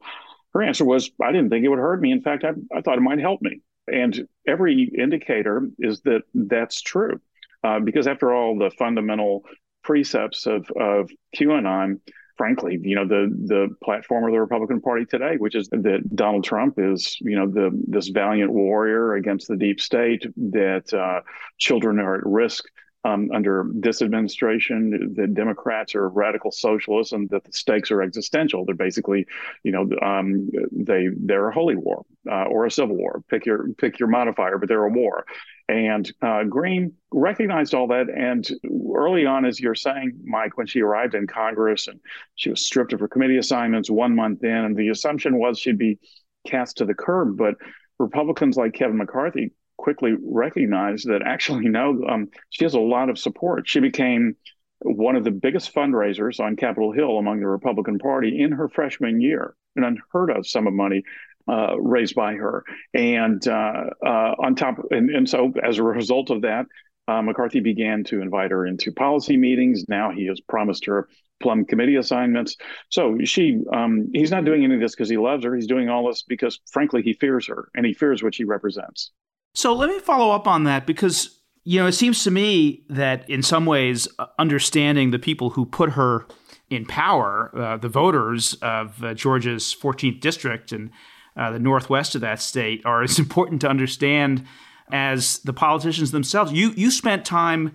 [0.54, 2.10] Her answer was, I didn't think it would hurt me.
[2.10, 3.60] In fact, I, I thought it might help me.
[3.86, 7.20] And every indicator is that that's true.
[7.62, 9.44] Uh, because after all, the fundamental
[9.82, 12.00] precepts of, of QAnon
[12.36, 16.44] frankly, you know, the the platform of the Republican Party today, which is that Donald
[16.44, 21.20] Trump is, you know, the this valiant warrior against the deep state, that uh,
[21.58, 22.64] children are at risk
[23.04, 28.64] um, under this administration, that Democrats are radical socialists, and that the stakes are existential.
[28.64, 29.26] They're basically,
[29.64, 33.22] you know, um, they they're a holy war uh, or a civil war.
[33.28, 35.24] Pick your pick your modifier, but they're a war.
[35.72, 38.08] And uh, Greene recognized all that.
[38.10, 38.46] And
[38.94, 41.98] early on, as you're saying, Mike, when she arrived in Congress and
[42.34, 45.78] she was stripped of her committee assignments one month in, and the assumption was she'd
[45.78, 45.98] be
[46.46, 47.38] cast to the curb.
[47.38, 47.54] But
[47.98, 53.18] Republicans like Kevin McCarthy quickly recognized that actually, no, um, she has a lot of
[53.18, 53.66] support.
[53.66, 54.36] She became
[54.80, 59.22] one of the biggest fundraisers on Capitol Hill among the Republican Party in her freshman
[59.22, 61.02] year, an unheard of sum of money
[61.48, 62.64] uh, raised by her.
[62.94, 66.66] And uh, uh, on top, and, and so as a result of that,
[67.08, 69.84] uh, McCarthy began to invite her into policy meetings.
[69.88, 71.08] Now he has promised her
[71.42, 72.56] plum committee assignments.
[72.90, 75.54] So she, um, he's not doing any of this because he loves her.
[75.54, 79.10] He's doing all this because, frankly, he fears her and he fears what she represents.
[79.54, 83.28] So let me follow up on that because you know it seems to me that
[83.28, 86.26] in some ways, uh, understanding the people who put her
[86.70, 90.90] in power, uh, the voters of Georgia's 14th district and
[91.36, 94.44] uh, the northwest of that state, are as important to understand
[94.90, 96.52] as the politicians themselves.
[96.52, 97.74] You you spent time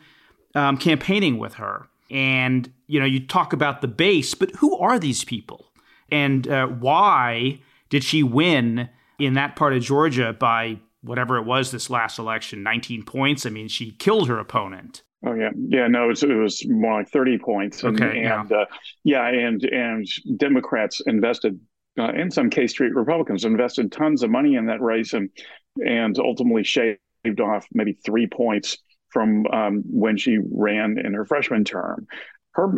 [0.56, 5.00] um, campaigning with her, and you know you talk about the base, but who are
[5.00, 5.72] these people,
[6.12, 8.90] and uh, why did she win
[9.20, 13.46] in that part of Georgia by whatever it was this last election, 19 points?
[13.46, 15.04] I mean, she killed her opponent.
[15.26, 15.88] Oh yeah, yeah.
[15.88, 17.84] No, it was, it was more like thirty points.
[17.84, 18.58] And, okay, and yeah.
[18.58, 18.66] Uh,
[19.04, 21.60] yeah, and and Democrats invested,
[21.98, 25.30] uh, in some K Street Republicans invested tons of money in that race, and
[25.78, 27.00] and ultimately shaved
[27.42, 28.78] off maybe three points
[29.10, 32.08] from um, when she ran in her freshman term.
[32.52, 32.74] Her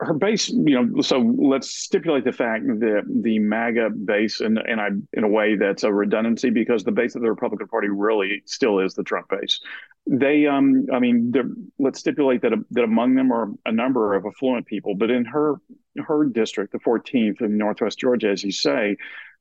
[0.00, 4.80] her base, you know, so let's stipulate the fact that the MAGA base, and and
[4.80, 8.42] I in a way that's a redundancy because the base of the Republican Party really
[8.46, 9.60] still is the Trump base.
[10.06, 11.32] They, um, I mean,
[11.78, 15.56] let's stipulate that that among them are a number of affluent people, but in her
[15.98, 18.96] her district, the 14th in Northwest Georgia, as you say,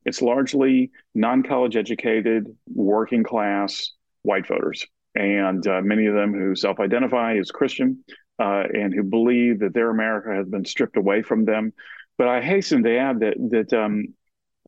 [0.05, 3.91] it's largely non-college educated, working class
[4.23, 4.85] white voters,
[5.15, 8.03] and uh, many of them who self-identify as Christian
[8.39, 11.73] uh, and who believe that their America has been stripped away from them.
[12.17, 14.13] But I hasten to add that that um,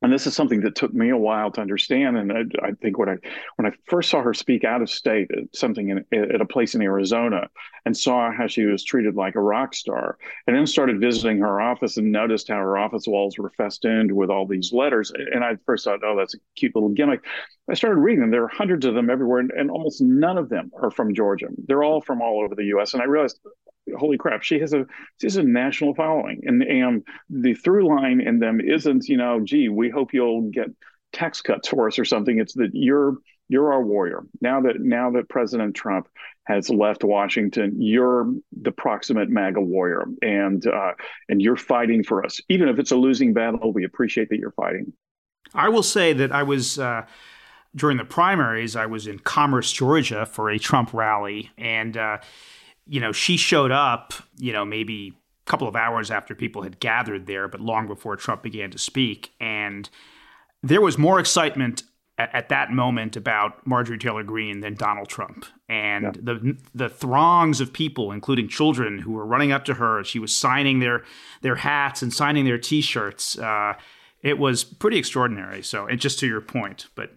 [0.06, 2.16] and this is something that took me a while to understand.
[2.16, 3.16] And I, I, think when I
[3.56, 6.76] when I first saw her speak out of state at something in, at a place
[6.76, 7.50] in Arizona,
[7.88, 11.60] and saw how she was treated like a rock star, and then started visiting her
[11.60, 15.12] office and noticed how her office walls were festooned with all these letters.
[15.34, 17.22] And I first thought, oh, that's a cute little gimmick.
[17.68, 18.30] I started reading them.
[18.30, 21.48] There are hundreds of them everywhere, and, and almost none of them are from Georgia.
[21.68, 22.94] They're all from all over the U.S.
[22.94, 23.40] And I realized
[23.98, 24.86] holy crap, she has a
[25.20, 29.40] she has a national following, and and the through line in them isn't you know,
[29.44, 30.68] gee, we hope you'll get
[31.14, 32.40] tax cuts for us or something.
[32.40, 33.18] It's that you're
[33.48, 36.08] you're our warrior now that now that President Trump
[36.46, 37.82] has left Washington.
[37.82, 40.94] You're the proximate MAGA warrior, and uh,
[41.30, 43.74] and you're fighting for us, even if it's a losing battle.
[43.74, 44.94] We appreciate that you're fighting.
[45.54, 46.80] I will say that I was.
[46.80, 47.06] Uh,
[47.76, 52.20] during the primaries, I was in Commerce, Georgia, for a Trump rally, and uh,
[52.88, 55.14] you know, she showed up, you know, maybe
[55.46, 58.78] a couple of hours after people had gathered there, but long before Trump began to
[58.78, 59.34] speak.
[59.40, 59.90] And
[60.62, 61.84] there was more excitement
[62.18, 65.46] at, at that moment about Marjorie Taylor Greene than Donald Trump.
[65.68, 66.12] And yeah.
[66.22, 70.36] the the throngs of people, including children, who were running up to her, she was
[70.36, 71.04] signing their
[71.42, 73.38] their hats and signing their T-shirts.
[73.38, 73.74] Uh,
[74.22, 75.62] it was pretty extraordinary.
[75.62, 77.12] So, and just to your point, but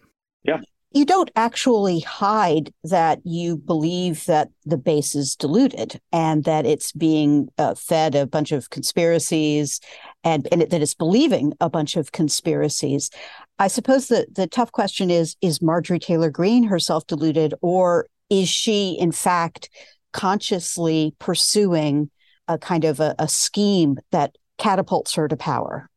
[0.92, 6.92] you don't actually hide that you believe that the base is diluted and that it's
[6.92, 9.80] being uh, fed a bunch of conspiracies
[10.24, 13.10] and, and that it's believing a bunch of conspiracies.
[13.58, 18.48] I suppose the, the tough question is is Marjorie Taylor Greene herself deluded, or is
[18.48, 19.68] she, in fact,
[20.12, 22.10] consciously pursuing
[22.46, 25.90] a kind of a, a scheme that catapults her to power?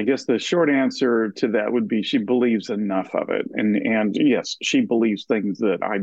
[0.00, 3.76] I guess the short answer to that would be she believes enough of it, and
[3.76, 5.98] and yes, she believes things that I,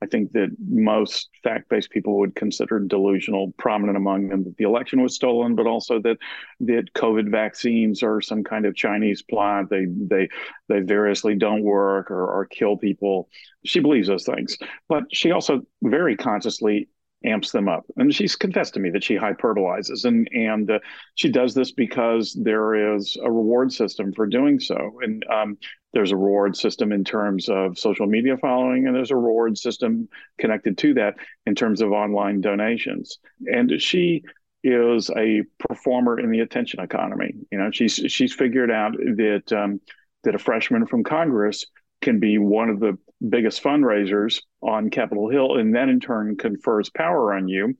[0.00, 3.52] I think that most fact-based people would consider delusional.
[3.58, 6.18] Prominent among them that the election was stolen, but also that
[6.60, 9.70] that COVID vaccines are some kind of Chinese plot.
[9.70, 10.28] They they
[10.68, 13.28] they variously don't work or, or kill people.
[13.64, 14.56] She believes those things,
[14.88, 16.86] but she also very consciously
[17.24, 17.84] amps them up.
[17.96, 20.78] And she's confessed to me that she hyperbolizes, and and uh,
[21.14, 24.98] she does this because there is a reward system for doing so.
[25.02, 25.58] And um,
[25.92, 30.08] there's a reward system in terms of social media following, and there's a reward system
[30.38, 33.18] connected to that in terms of online donations.
[33.46, 34.22] And she
[34.64, 37.34] is a performer in the attention economy.
[37.50, 39.80] You know, she's she's figured out that um,
[40.24, 41.66] that a freshman from Congress
[42.02, 46.90] can be one of the biggest fundraisers on Capitol Hill, and that in turn confers
[46.90, 47.74] power on you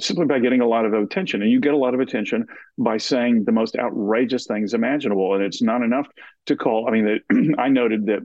[0.00, 1.42] simply by getting a lot of attention.
[1.42, 5.34] And you get a lot of attention by saying the most outrageous things imaginable.
[5.34, 6.06] And it's not enough
[6.46, 6.88] to call.
[6.88, 8.20] I mean, I noted that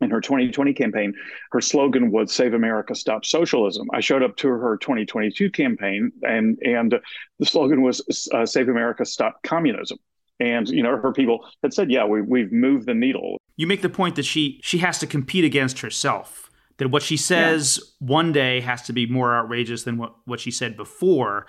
[0.00, 1.14] in her 2020 campaign,
[1.52, 6.58] her slogan was "Save America, Stop Socialism." I showed up to her 2022 campaign, and
[6.64, 6.98] and
[7.38, 9.98] the slogan was uh, "Save America, Stop Communism."
[10.38, 13.82] And you know, her people had said, "Yeah, we, we've moved the needle." You make
[13.82, 16.50] the point that she she has to compete against herself.
[16.78, 18.06] That what she says yeah.
[18.06, 21.46] one day has to be more outrageous than what, what she said before.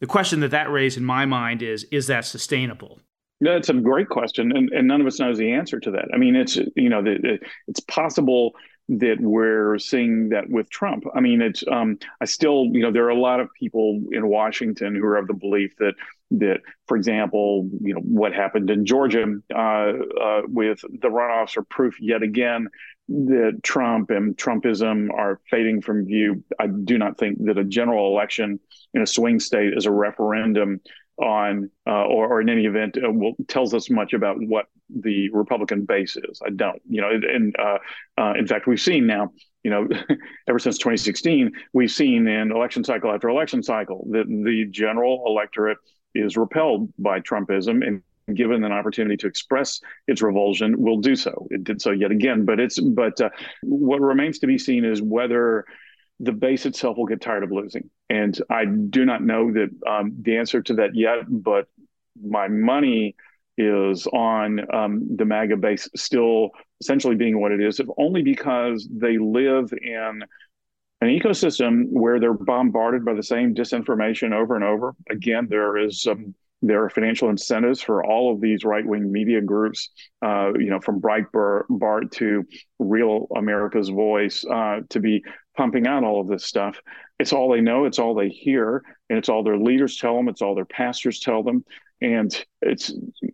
[0.00, 3.00] The question that that raised in my mind is: Is that sustainable?
[3.40, 6.06] That's a great question, and, and none of us knows the answer to that.
[6.14, 8.54] I mean, it's you know, the, it's possible
[8.88, 11.04] that we're seeing that with Trump.
[11.14, 14.28] I mean, it's um, I still, you know, there are a lot of people in
[14.28, 15.94] Washington who are of the belief that
[16.38, 19.24] that, for example, you know, what happened in Georgia
[19.54, 22.68] uh, uh, with the runoffs are proof yet again
[23.08, 26.42] that Trump and Trumpism are fading from view.
[26.58, 28.60] I do not think that a general election
[28.94, 30.80] in a swing state is a referendum
[31.18, 35.28] on, uh, or, or, in any event, uh, will, tells us much about what the
[35.30, 36.40] Republican base is.
[36.44, 37.78] I don't, you know, and uh,
[38.18, 39.30] uh, in fact, we've seen now,
[39.62, 39.88] you know,
[40.48, 45.78] ever since 2016, we've seen in election cycle after election cycle that the general electorate
[46.14, 48.02] is repelled by Trumpism and
[48.36, 51.46] given an opportunity to express its revulsion will do so.
[51.50, 53.30] It did so yet again but it's but uh,
[53.62, 55.64] what remains to be seen is whether
[56.20, 57.90] the base itself will get tired of losing.
[58.10, 61.66] And i do not know that um, the answer to that yet but
[62.22, 63.16] my money
[63.58, 66.50] is on um, the maga base still
[66.80, 70.22] essentially being what it is if only because they live in
[71.02, 74.94] an ecosystem where they're bombarded by the same disinformation over and over.
[75.10, 76.32] Again, there is um,
[76.62, 79.90] there are financial incentives for all of these right wing media groups,
[80.24, 82.46] uh, you know, from Breitbart to
[82.78, 85.24] Real America's Voice, uh, to be
[85.56, 86.78] pumping out all of this stuff.
[87.18, 90.28] It's all they know, it's all they hear, and it's all their leaders tell them,
[90.28, 91.64] it's all their pastors tell them,
[92.00, 92.32] and
[92.62, 92.92] it's.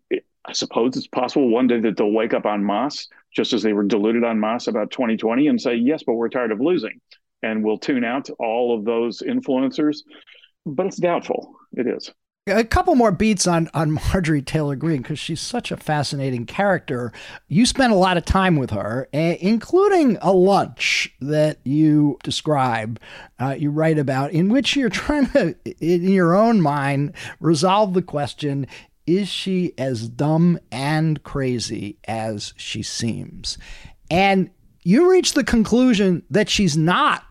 [0.08, 3.06] It, I suppose it's possible one day that they'll wake up on masse,
[3.36, 6.52] just as they were deluded on masse about 2020, and say, "Yes, but we're tired
[6.52, 6.98] of losing."
[7.42, 9.98] And will tune out all of those influencers,
[10.66, 11.54] but it's doubtful.
[11.72, 12.12] It is.
[12.50, 17.12] A couple more beats on on Marjorie Taylor Greene because she's such a fascinating character.
[17.48, 22.98] You spent a lot of time with her, including a lunch that you describe,
[23.38, 28.02] uh, you write about, in which you're trying to, in your own mind, resolve the
[28.02, 28.66] question:
[29.06, 33.58] Is she as dumb and crazy as she seems?
[34.10, 34.48] And
[34.84, 37.27] you reach the conclusion that she's not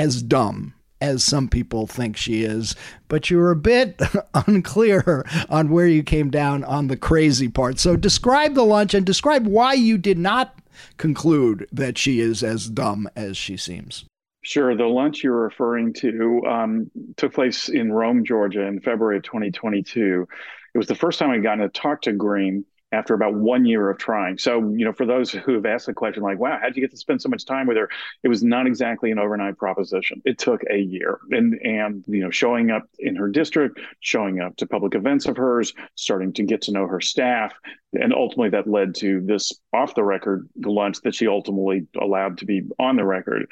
[0.00, 0.72] as dumb
[1.02, 2.74] as some people think she is,
[3.08, 4.00] but you were a bit
[4.46, 7.78] unclear on where you came down on the crazy part.
[7.78, 10.58] So describe the lunch and describe why you did not
[10.96, 14.04] conclude that she is as dumb as she seems.
[14.42, 14.74] Sure.
[14.74, 20.26] The lunch you're referring to um, took place in Rome, Georgia in February of 2022.
[20.74, 23.88] It was the first time I'd gotten to talk to Greene after about one year
[23.88, 24.36] of trying.
[24.38, 26.90] So, you know, for those who have asked the question, like, wow, how'd you get
[26.90, 27.88] to spend so much time with her?
[28.22, 30.20] It was not exactly an overnight proposition.
[30.24, 31.18] It took a year.
[31.30, 35.36] And, and, you know, showing up in her district, showing up to public events of
[35.36, 37.54] hers, starting to get to know her staff.
[37.92, 42.44] And ultimately that led to this off the record lunch that she ultimately allowed to
[42.44, 43.46] be on the record.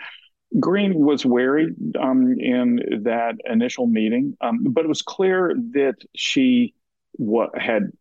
[0.59, 6.73] Greene was wary um, in that initial meeting, um, but it was clear that she
[7.13, 7.93] what had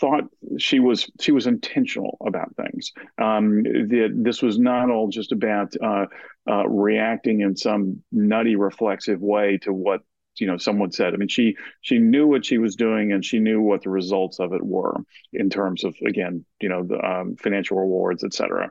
[0.00, 0.24] thought
[0.58, 2.92] she was she was intentional about things.
[3.18, 6.06] Um, that this was not all just about uh,
[6.48, 10.02] uh, reacting in some nutty reflexive way to what
[10.38, 11.14] you know someone said.
[11.14, 14.38] I mean, she she knew what she was doing and she knew what the results
[14.40, 14.96] of it were
[15.32, 18.70] in terms of again you know the um, financial rewards, et cetera.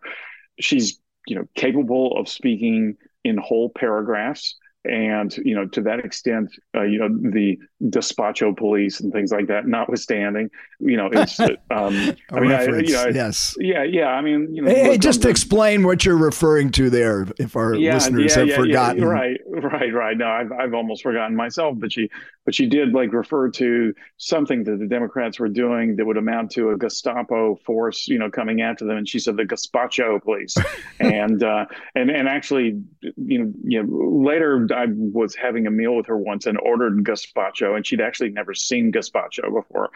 [0.60, 6.52] She's you know capable of speaking in whole paragraphs and you know to that extent
[6.76, 7.58] uh, you know the
[7.90, 12.94] despacho police and things like that notwithstanding you know it's um i mean I, you
[12.94, 13.56] know, yes.
[13.60, 17.28] yeah yeah i mean you know hey, just to explain what you're referring to there
[17.38, 19.06] if our yeah, listeners yeah, have yeah, forgotten.
[19.06, 20.18] right right right.
[20.18, 22.10] No I've, I've almost forgotten myself but she
[22.46, 26.52] but she did like refer to something that the democrats were doing that would amount
[26.52, 30.56] to a gestapo force you know coming after them and she said the gazpacho police.
[31.00, 35.96] And uh and and actually you know you know later I was having a meal
[35.96, 39.90] with her once and ordered gazpacho, and she'd actually never seen gazpacho before.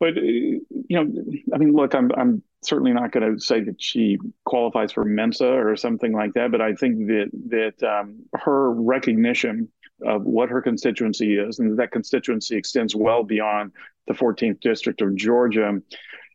[0.00, 1.12] But uh, you know,
[1.54, 5.46] I mean, look, I'm I'm certainly not going to say that she qualifies for Mensa
[5.46, 9.68] or something like that, but I think that that um, her recognition
[10.04, 13.72] of what her constituency is, and that constituency extends well beyond
[14.08, 15.80] the 14th district of Georgia,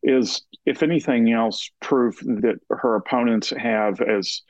[0.03, 4.41] is, if anything else, proof that her opponents have as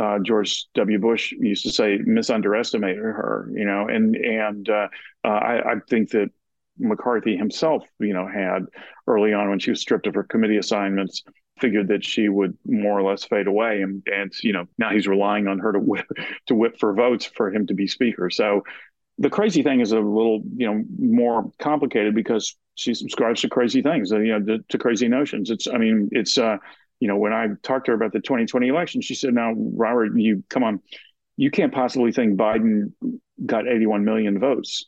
[0.00, 0.98] uh, George W.
[0.98, 4.88] Bush used to say misunderestimated her, you know, and and uh,
[5.24, 6.30] uh, I, I, think that
[6.78, 8.66] McCarthy himself, you know, had
[9.06, 11.22] early on when she was stripped of her committee assignments,
[11.60, 15.06] figured that she would more or less fade away, and and you know now he's
[15.06, 16.06] relying on her to whip
[16.46, 18.30] to whip for votes for him to be speaker.
[18.30, 18.62] So
[19.18, 23.82] the crazy thing is a little you know more complicated because she subscribes to crazy
[23.82, 25.50] things, you know, to, to crazy notions.
[25.50, 26.56] It's I mean it's uh
[27.02, 30.16] you know, when I talked to her about the 2020 election, she said, "Now, Robert,
[30.16, 30.80] you come on,
[31.36, 32.92] you can't possibly think Biden
[33.44, 34.86] got 81 million votes,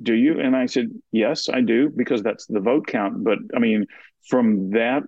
[0.00, 3.24] do you?" And I said, "Yes, I do, because that's the vote count.
[3.24, 3.86] But I mean,
[4.28, 5.02] from that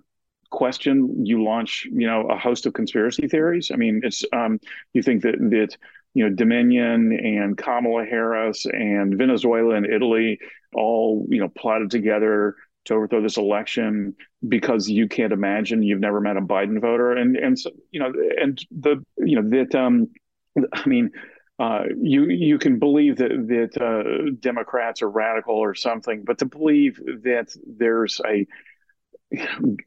[0.49, 3.71] question, you launch, you know, a host of conspiracy theories.
[3.73, 4.59] I mean, it's um,
[4.91, 5.77] you think that that
[6.13, 10.37] you know Dominion and Kamala Harris and Venezuela and Italy
[10.75, 14.15] all you know plotted together to overthrow this election
[14.47, 18.11] because you can't imagine you've never met a Biden voter and and so you know
[18.41, 20.07] and the you know that um
[20.73, 21.11] I mean
[21.61, 26.45] uh, you you can believe that that uh, Democrats are radical or something, but to
[26.45, 28.47] believe that there's a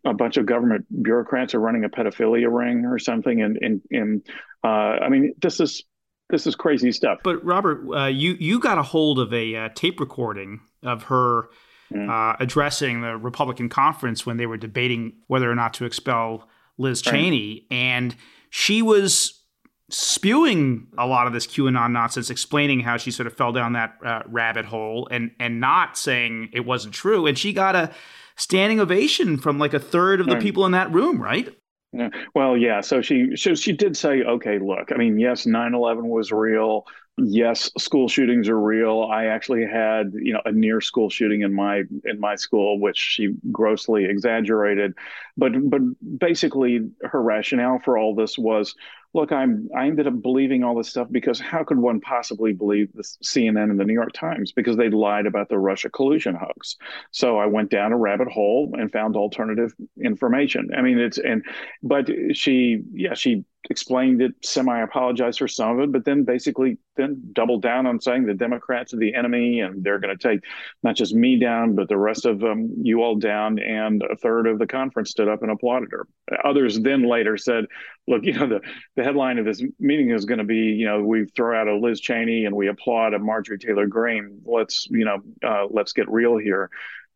[0.04, 4.26] a bunch of government bureaucrats are running a pedophilia ring or something, and and and
[4.62, 5.82] uh, I mean this is
[6.30, 7.18] this is crazy stuff.
[7.24, 11.48] But Robert, uh, you you got a hold of a uh, tape recording of her
[11.92, 17.02] uh, addressing the Republican conference when they were debating whether or not to expel Liz
[17.02, 18.16] Cheney, and
[18.50, 19.42] she was
[19.90, 23.94] spewing a lot of this QAnon nonsense, explaining how she sort of fell down that
[24.04, 27.26] uh, rabbit hole, and and not saying it wasn't true.
[27.26, 27.90] And she got a
[28.36, 30.42] standing ovation from like a third of the right.
[30.42, 31.54] people in that room, right?
[31.92, 32.08] Yeah.
[32.34, 32.80] Well, yeah.
[32.80, 36.86] So she, so she did say, okay, look, I mean, yes, 9-11 was real.
[37.16, 39.02] Yes, school shootings are real.
[39.04, 42.98] I actually had, you know, a near school shooting in my in my school, which
[42.98, 44.94] she grossly exaggerated.
[45.36, 45.80] But but
[46.18, 48.74] basically her rationale for all this was
[49.14, 52.92] look, I'm I ended up believing all this stuff because how could one possibly believe
[52.94, 56.74] the CNN and the New York Times because they lied about the Russia collusion hoax?
[57.12, 60.70] So I went down a rabbit hole and found alternative information.
[60.76, 61.44] I mean, it's and
[61.80, 66.78] but she yeah she explained it, semi apologized for some of it, but then basically
[66.96, 70.40] then doubled down on saying the Democrats are the enemy and they're going to take
[70.82, 73.58] not just me down, but the rest of um, you all down.
[73.58, 76.06] And a third of the conference stood up and applauded her.
[76.44, 77.64] Others then later said,
[78.06, 78.60] look, you know, the,
[78.96, 81.76] the headline of this meeting is going to be, you know, we throw out a
[81.76, 84.40] Liz Cheney and we applaud a Marjorie Taylor Greene.
[84.44, 86.70] Let's, you know, uh, let's get real here.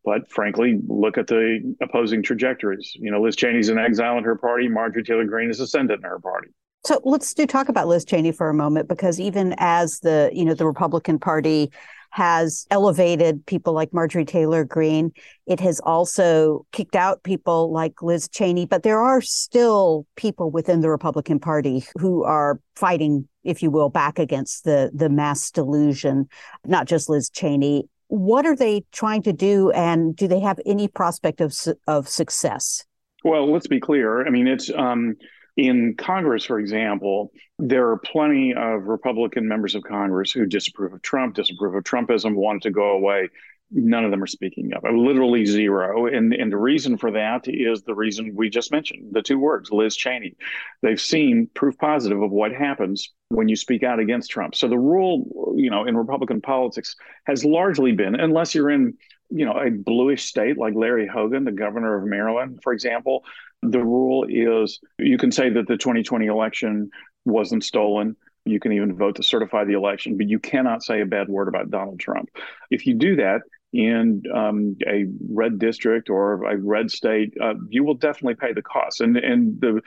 [0.05, 2.91] But frankly, look at the opposing trajectories.
[2.95, 4.67] You know, Liz Cheney's in exile in her party.
[4.67, 6.49] Marjorie Taylor Greene is ascendant in her party.
[6.85, 10.45] So let's do talk about Liz Cheney for a moment, because even as the you
[10.45, 11.71] know the Republican Party
[12.11, 15.11] has elevated people like Marjorie Taylor Greene,
[15.45, 18.65] it has also kicked out people like Liz Cheney.
[18.65, 23.89] But there are still people within the Republican Party who are fighting, if you will,
[23.89, 26.29] back against the the mass delusion.
[26.65, 30.87] Not just Liz Cheney what are they trying to do, and do they have any
[30.87, 31.55] prospect of
[31.87, 32.85] of success?
[33.23, 34.25] Well, let's be clear.
[34.25, 35.15] I mean, it's um,
[35.55, 41.01] in Congress, for example, there are plenty of Republican members of Congress who disapprove of
[41.01, 43.29] Trump, disapprove of Trumpism, want to go away
[43.71, 44.83] none of them are speaking up.
[44.83, 46.07] Literally zero.
[46.07, 49.71] And and the reason for that is the reason we just mentioned, the two words,
[49.71, 50.35] Liz Cheney.
[50.81, 54.55] They've seen proof positive of what happens when you speak out against Trump.
[54.55, 56.95] So the rule, you know, in Republican politics
[57.25, 58.95] has largely been, unless you're in,
[59.29, 63.23] you know, a bluish state like Larry Hogan, the governor of Maryland, for example,
[63.61, 66.89] the rule is you can say that the 2020 election
[67.25, 68.15] wasn't stolen.
[68.45, 71.49] You can even vote to certify the election, but you cannot say a bad word
[71.49, 72.29] about Donald Trump.
[72.71, 73.41] If you do that,
[73.71, 78.61] in um, a red district or a red state, uh, you will definitely pay the
[78.61, 79.01] cost.
[79.01, 79.81] And and the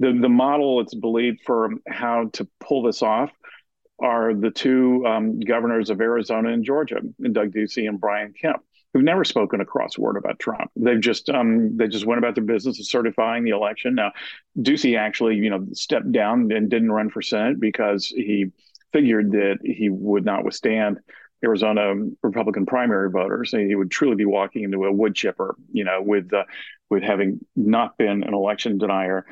[0.00, 3.30] the the model it's believed for how to pull this off
[4.00, 7.00] are the two um, governors of Arizona and Georgia,
[7.32, 8.62] Doug Ducey and Brian Kemp,
[8.92, 10.70] who've never spoken a cross word about Trump.
[10.76, 13.94] They've just um, they just went about their business of certifying the election.
[13.94, 14.12] Now,
[14.58, 18.46] Ducey actually, you know, stepped down and didn't run for Senate because he
[18.92, 20.98] figured that he would not withstand
[21.44, 23.52] Arizona Republican primary voters.
[23.52, 26.44] He would truly be walking into a wood chipper, you know, with uh,
[26.90, 29.26] with having not been an election denier.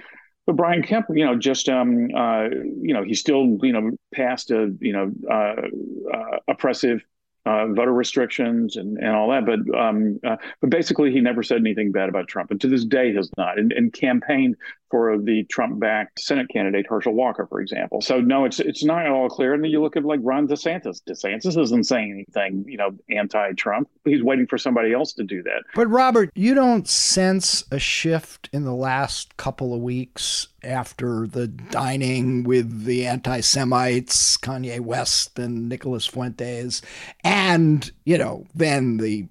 [0.46, 2.44] But Brian Kemp, you know, just um, uh,
[2.80, 7.02] you know, he still you know passed a you know uh, uh oppressive
[7.46, 9.46] uh, voter restrictions and, and all that.
[9.46, 12.84] But um, uh, but basically, he never said anything bad about Trump, and to this
[12.84, 14.56] day has not, and, and campaigned
[14.96, 18.00] for the Trump-backed Senate candidate Herschel Walker, for example.
[18.00, 19.52] So no, it's it's not at all clear.
[19.52, 21.02] And then you look at like Ron DeSantis.
[21.06, 23.90] DeSantis isn't saying anything, you know, anti-Trump.
[24.06, 25.64] He's waiting for somebody else to do that.
[25.74, 31.46] But Robert, you don't sense a shift in the last couple of weeks after the
[31.46, 36.82] dining with the anti-Semites, Kanye West and Nicholas Fuentes,
[37.22, 39.28] and you know, then the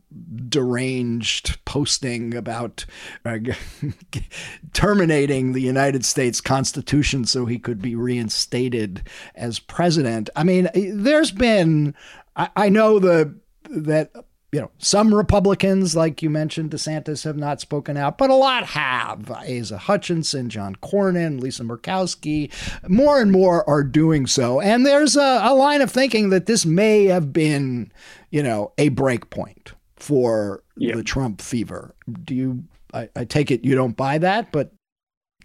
[0.47, 2.85] deranged posting about
[3.25, 3.37] uh,
[4.73, 9.01] terminating the United States Constitution so he could be reinstated
[9.33, 10.29] as president.
[10.35, 11.95] I mean, eh, there's been,
[12.35, 13.35] I, I know the
[13.69, 14.11] that
[14.51, 18.63] you know, some Republicans, like you mentioned, DeSantis, have not spoken out, but a lot
[18.67, 19.29] have.
[19.29, 22.49] Asa Hutchinson, John Cornyn, Lisa Murkowski,
[22.87, 24.61] more and more are doing so.
[24.61, 27.91] And there's a, a line of thinking that this may have been,
[28.29, 31.93] you know, a break point for the Trump fever.
[32.23, 34.71] Do you I, I take it you don't buy that, but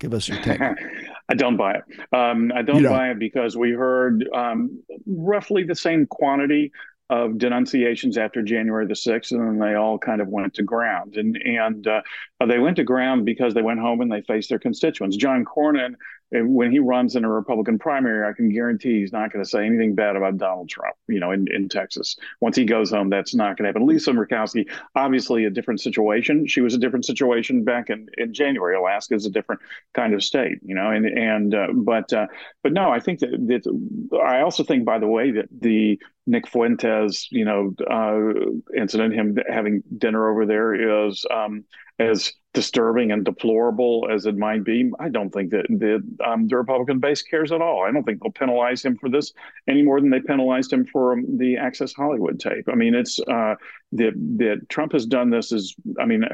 [0.01, 0.61] give us your take.
[0.61, 1.84] I don't buy it.
[2.12, 6.72] Um, I don't, don't, buy it because we heard um, roughly the same quantity
[7.11, 11.16] of denunciations after January the 6th, and then they all kind of went to ground.
[11.16, 12.02] And, and uh,
[12.46, 15.16] they went to ground because they went home and they faced their constituents.
[15.16, 15.96] John Cornyn
[16.32, 19.66] when he runs in a Republican primary, I can guarantee he's not going to say
[19.66, 22.16] anything bad about Donald Trump, you know, in, in Texas.
[22.40, 23.86] Once he goes home, that's not going to happen.
[23.86, 26.46] Lisa Murkowski, obviously a different situation.
[26.46, 28.76] She was a different situation back in, in January.
[28.76, 29.61] Alaska is a different
[29.92, 32.28] kind of state, you know, and, and, uh, but, uh,
[32.62, 36.46] but no, I think that, that, I also think, by the way, that the Nick
[36.48, 41.64] Fuentes, you know, uh, incident, him having dinner over there is, um,
[41.98, 45.66] as disturbing and deplorable as it might be, I don't think that,
[46.24, 47.84] um, the Republican base cares at all.
[47.84, 49.32] I don't think they'll penalize him for this
[49.68, 52.68] any more than they penalized him for um, the Access Hollywood tape.
[52.70, 53.54] I mean, it's uh,
[53.92, 56.24] that that Trump has done this is, I mean,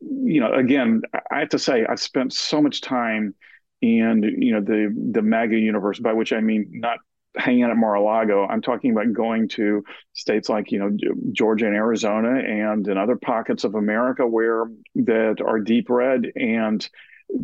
[0.00, 3.34] you know, again, I have to say, I've spent so much time
[3.82, 6.98] in you know the the MAGA universe, by which I mean not
[7.36, 8.46] hanging out at Mar-a-Lago.
[8.46, 10.96] I'm talking about going to states like, you know,
[11.32, 14.64] Georgia and Arizona and in other pockets of America where
[14.96, 16.88] that are deep red and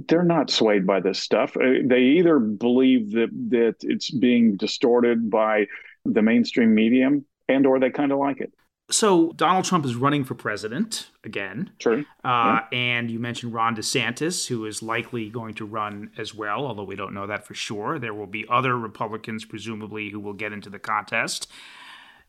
[0.08, 1.56] they're not swayed by this stuff.
[1.56, 5.66] Uh, they either believe that that it's being distorted by
[6.04, 8.52] the mainstream medium and or they kind of like it.
[8.88, 11.70] So Donald Trump is running for president again.
[11.80, 12.04] True.
[12.24, 12.66] Uh, yeah.
[12.72, 16.94] And you mentioned Ron DeSantis, who is likely going to run as well, although we
[16.94, 17.98] don't know that for sure.
[17.98, 21.48] There will be other Republicans, presumably, who will get into the contest.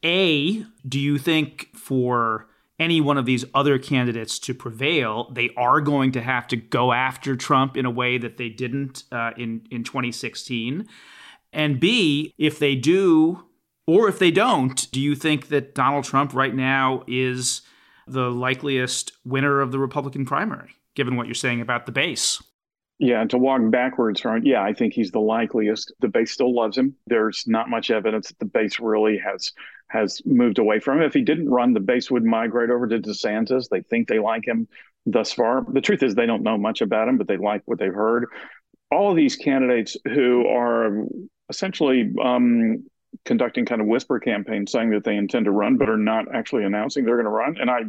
[0.03, 2.47] A, do you think for
[2.79, 6.91] any one of these other candidates to prevail, they are going to have to go
[6.91, 10.87] after Trump in a way that they didn't uh, in in 2016?
[11.53, 13.46] And B, if they do
[13.88, 17.61] or if they don't, do you think that Donald Trump right now is
[18.05, 22.41] the likeliest winner of the Republican primary, given what you're saying about the base?
[22.99, 25.93] Yeah, to walk backwards from yeah, I think he's the likeliest.
[25.99, 26.95] The base still loves him.
[27.05, 29.51] There's not much evidence that the base really has
[29.89, 31.03] has moved away from him.
[31.03, 33.69] If he didn't run, the base would migrate over to DeSantis.
[33.69, 34.67] They think they like him
[35.05, 35.63] thus far.
[35.71, 38.25] The truth is they don't know much about him, but they like what they've heard.
[38.91, 41.05] All of these candidates who are
[41.49, 42.83] essentially um,
[43.28, 46.63] conducting kind of whisper campaigns saying that they intend to run, but are not actually
[46.63, 47.57] announcing they're going to run.
[47.59, 47.82] And I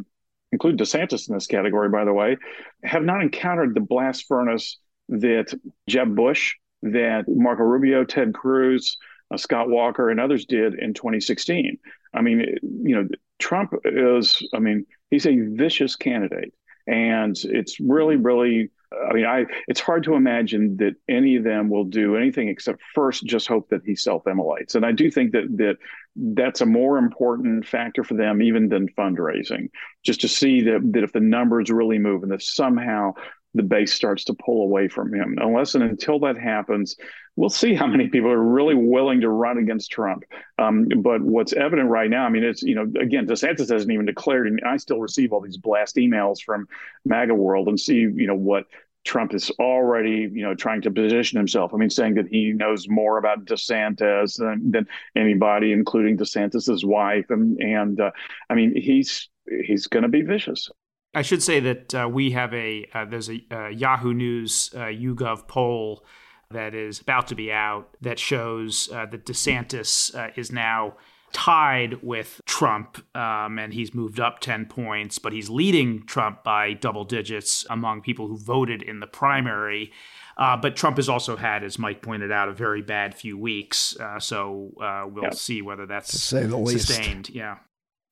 [0.51, 2.37] include DeSantis in this category, by the way,
[2.83, 4.77] have not encountered the blast furnace
[5.07, 8.97] that Jeb Bush, that Marco Rubio, Ted Cruz,
[9.33, 11.77] uh, Scott Walker, and others did in 2016.
[12.13, 13.07] I mean, you know,
[13.39, 16.53] Trump is, I mean, he's a vicious candidate.
[16.85, 21.69] And it's really, really I mean, I it's hard to imagine that any of them
[21.69, 24.75] will do anything except first just hope that he self-immolates.
[24.75, 25.77] And I do think that that
[26.15, 29.69] that's a more important factor for them even than fundraising.
[30.03, 33.13] Just to see that that if the numbers really move and that somehow
[33.53, 35.37] the base starts to pull away from him.
[35.41, 36.95] Unless and until that happens,
[37.35, 40.23] we'll see how many people are really willing to run against Trump.
[40.57, 44.05] Um, but what's evident right now, I mean, it's, you know, again, DeSantis hasn't even
[44.05, 46.67] declared, and I still receive all these blast emails from
[47.05, 48.65] MAGA world and see, you know, what
[49.05, 51.73] Trump is already, you know, trying to position himself.
[51.73, 57.29] I mean, saying that he knows more about DeSantis than, than anybody, including DeSantis's wife,
[57.29, 58.11] and and uh,
[58.49, 59.29] I mean, he's
[59.63, 60.69] he's going to be vicious.
[61.13, 64.79] I should say that uh, we have a uh, there's a uh, Yahoo News uh,
[64.79, 66.05] YouGov poll
[66.51, 70.95] that is about to be out that shows uh, that DeSantis uh, is now
[71.31, 76.73] tied with Trump, um, and he's moved up 10 points, but he's leading Trump by
[76.73, 79.91] double digits among people who voted in the primary.
[80.37, 83.95] Uh, but Trump has also had, as Mike pointed out, a very bad few weeks.
[83.99, 86.17] Uh, so uh, we'll see whether that's
[86.87, 87.29] sustained.
[87.29, 87.57] Yeah.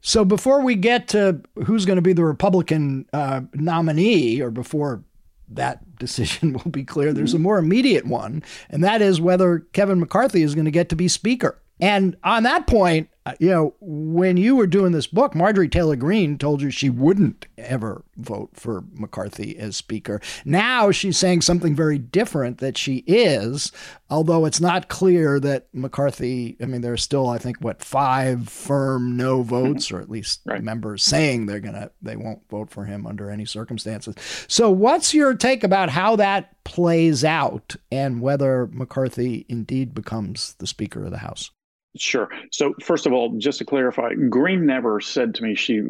[0.01, 5.03] So before we get to who's going to be the Republican uh, nominee, or before
[5.49, 9.99] that decision will be clear, there's a more immediate one, and that is whether Kevin
[9.99, 11.61] McCarthy is going to get to be Speaker.
[11.79, 15.97] And on that point, Uh, you know, when you were doing this book, Marjorie Taylor
[15.97, 20.21] Greene told you she wouldn't ever vote for McCarthy as Speaker.
[20.45, 23.73] Now she's saying something very different that she is,
[24.09, 29.17] although it's not clear that McCarthy, I mean, there's still, I think, what, five firm
[29.17, 29.49] no mm-hmm.
[29.49, 30.63] votes, or at least right.
[30.63, 34.15] members saying they're going to, they won't vote for him under any circumstances.
[34.47, 40.67] So, what's your take about how that plays out and whether McCarthy indeed becomes the
[40.67, 41.51] Speaker of the House?
[41.99, 42.29] Sure.
[42.51, 45.81] So first of all, just to clarify, Greene never said to me she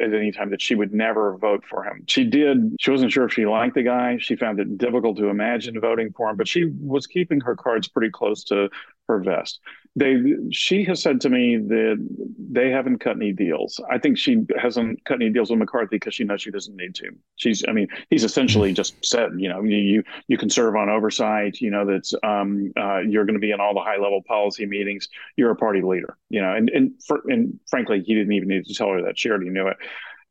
[0.00, 2.04] at any time that she would never vote for him.
[2.06, 2.76] She did.
[2.80, 4.18] She wasn't sure if she liked the guy.
[4.18, 7.88] She found it difficult to imagine voting for him, but she was keeping her cards
[7.88, 8.68] pretty close to
[9.08, 9.60] her vest.
[9.96, 10.14] They
[10.52, 12.06] she has said to me that
[12.38, 13.80] they haven't cut any deals.
[13.90, 16.94] I think she hasn't cut any deals with McCarthy because she knows she doesn't need
[16.96, 17.10] to.
[17.36, 21.62] She's, I mean, he's essentially just said, you know, you you can serve on oversight.
[21.62, 24.66] You know, that's um, uh, you're going to be in all the high level policy
[24.66, 25.08] meetings.
[25.36, 26.18] You're a party leader.
[26.28, 29.18] You know, and and for, and frankly, he didn't even need to tell her that.
[29.18, 29.78] She already knew it.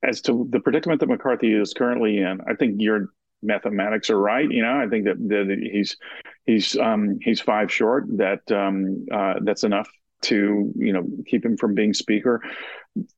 [0.04, 3.10] As to the predicament that McCarthy is currently in, I think your
[3.42, 4.50] mathematics are right.
[4.50, 5.98] You know, I think that, that he's
[6.46, 8.06] he's um, he's five short.
[8.18, 9.90] That um, uh, that's enough
[10.24, 12.42] to you know keep him from being speaker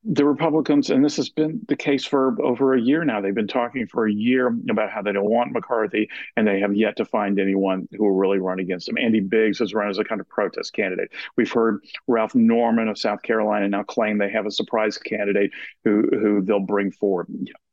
[0.04, 3.46] the republicans and this has been the case for over a year now they've been
[3.46, 7.04] talking for a year about how they don't want mccarthy and they have yet to
[7.04, 10.20] find anyone who will really run against him andy biggs has run as a kind
[10.20, 14.50] of protest candidate we've heard ralph norman of south carolina now claim they have a
[14.50, 15.52] surprise candidate
[15.84, 17.28] who who they'll bring forward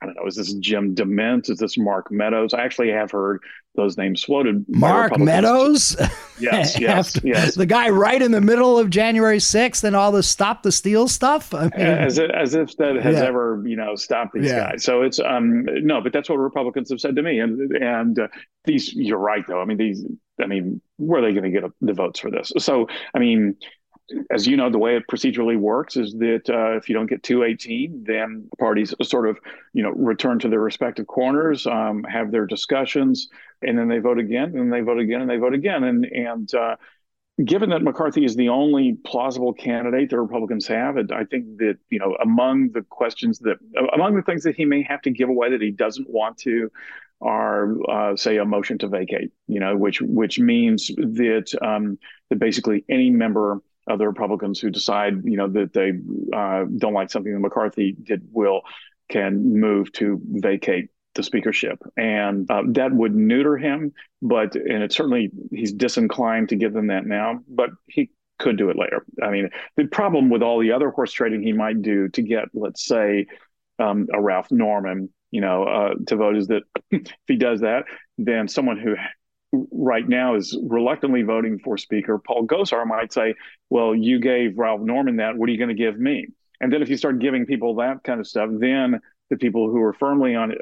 [0.06, 1.50] I don't know, is this Jim DeMint?
[1.50, 2.54] Is this Mark Meadows?
[2.54, 3.42] I actually have heard
[3.76, 4.64] those names floated.
[4.68, 5.96] Mark Meadows?
[6.40, 7.56] Yes, yes, yes.
[7.56, 11.08] The guy right in the middle of January 6th and all the stop the steal
[11.08, 11.56] stuff?
[11.56, 13.24] I mean, as, if, as if that has yeah.
[13.24, 14.72] ever, you know, stopped these yeah.
[14.72, 14.84] guys.
[14.84, 17.40] So it's, um no, but that's what Republicans have said to me.
[17.40, 18.28] And, and uh,
[18.66, 19.62] these, you're right, though.
[19.62, 20.06] I mean, these,
[20.42, 22.52] I mean, where are they going to get the votes for this?
[22.58, 23.56] So, I mean,
[24.30, 27.24] as you know, the way it procedurally works is that uh, if you don't get
[27.24, 29.40] 218, then parties sort of,
[29.74, 33.30] you know, return to their respective corners, um, have their discussions,
[33.64, 35.84] and then they vote again, and they vote again, and they vote again.
[35.84, 36.76] And and uh,
[37.44, 42.00] given that McCarthy is the only plausible candidate the Republicans have, I think that you
[42.00, 43.58] know, among the questions that,
[43.94, 46.72] among the things that he may have to give away that he doesn't want to,
[47.22, 49.32] are uh, say a motion to vacate.
[49.48, 51.98] You know, which which means that um,
[52.30, 55.94] that basically any member of the Republicans who decide, you know, that they
[56.36, 58.62] uh, don't like something that McCarthy did will
[59.10, 63.94] can move to vacate the speakership, and uh, that would neuter him.
[64.22, 68.70] But and it certainly he's disinclined to give them that now, but he could do
[68.70, 69.06] it later.
[69.24, 72.46] I mean, the problem with all the other horse trading he might do to get,
[72.54, 73.28] let's say,
[73.80, 77.86] um, a Ralph Norman, you know, uh, to vote is that if he does that,
[78.18, 78.96] then someone who
[79.72, 83.36] right now is reluctantly voting for Speaker, Paul Gosar might say,
[83.70, 85.38] Well, you gave Ralph Norman that.
[85.38, 86.28] What are you going to give me?
[86.62, 89.82] And then if you start giving people that kind of stuff, then the people who
[89.82, 90.54] are firmly on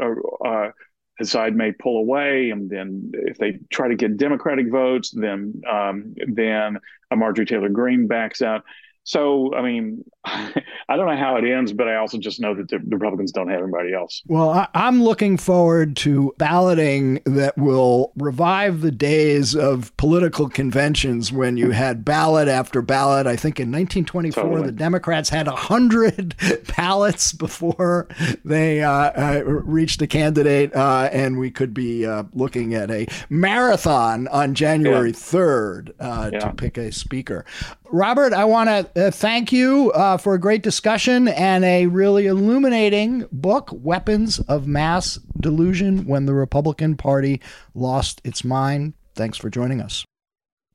[0.45, 0.69] uh,
[1.17, 5.61] his side may pull away, and then if they try to get Democratic votes, then
[5.69, 6.79] um, then
[7.13, 8.63] Marjorie Taylor Greene backs out.
[9.03, 12.69] So, I mean, I don't know how it ends, but I also just know that
[12.69, 14.21] the, Republicans don't have anybody else.
[14.27, 21.31] Well, I, am looking forward to balloting that will revive the days of political conventions
[21.33, 23.27] when you had ballot after ballot.
[23.27, 24.65] I think in 1924, totally.
[24.67, 26.35] the Democrats had 100
[26.77, 28.07] ballots before
[28.45, 33.07] they uh, uh, reached a candidate, uh, and we could be uh, looking at a
[33.29, 35.15] marathon on January yeah.
[35.15, 36.39] 3rd uh, yeah.
[36.39, 37.45] to pick a speaker.
[37.93, 42.27] Robert, I want to uh, thank you uh, for a great discussion and a really
[42.27, 47.41] illuminating book, Weapons of Mass Delusion When the Republican Party
[47.73, 48.93] Lost Its Mind.
[49.15, 50.05] Thanks for joining us.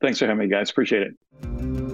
[0.01, 0.69] Thanks for having me, guys.
[0.69, 1.88] Appreciate it.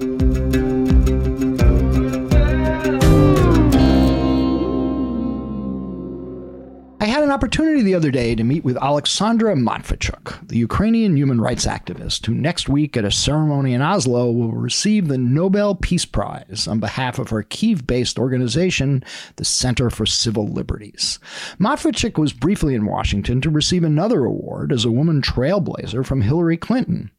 [7.26, 12.28] An opportunity the other day to meet with Alexandra Matviichuk, the Ukrainian human rights activist
[12.28, 16.80] who next week at a ceremony in Oslo will receive the Nobel Peace Prize on
[16.80, 19.04] behalf of her Kiev based organization,
[19.38, 21.18] the Center for Civil Liberties.
[21.60, 26.58] Matviichuk was briefly in Washington to receive another award as a woman trailblazer from Hillary
[26.58, 27.10] Clinton.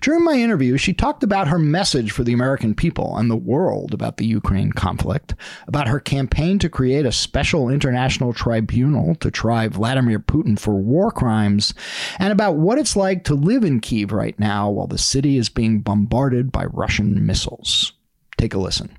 [0.00, 3.92] During my interview, she talked about her message for the American people and the world
[3.92, 5.34] about the Ukraine conflict,
[5.66, 11.10] about her campaign to create a special international tribunal to try Vladimir Putin for war
[11.10, 11.74] crimes,
[12.18, 15.48] and about what it's like to live in Kiev right now while the city is
[15.48, 17.92] being bombarded by Russian missiles.
[18.36, 18.96] Take a listen.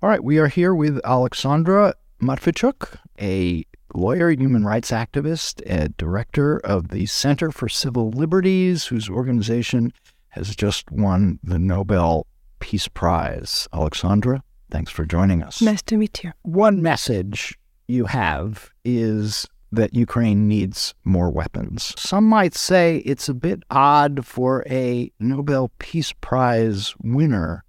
[0.00, 3.64] All right, we are here with Alexandra Matviichuk, a
[3.98, 9.92] lawyer, human rights activist, and director of the Center for Civil Liberties, whose organization
[10.28, 12.26] has just won the Nobel
[12.60, 13.68] Peace Prize.
[13.72, 15.60] Alexandra, thanks for joining us.
[15.60, 16.32] Nice to meet you.
[16.42, 21.94] One message you have is that Ukraine needs more weapons.
[21.98, 27.64] Some might say it's a bit odd for a Nobel Peace Prize winner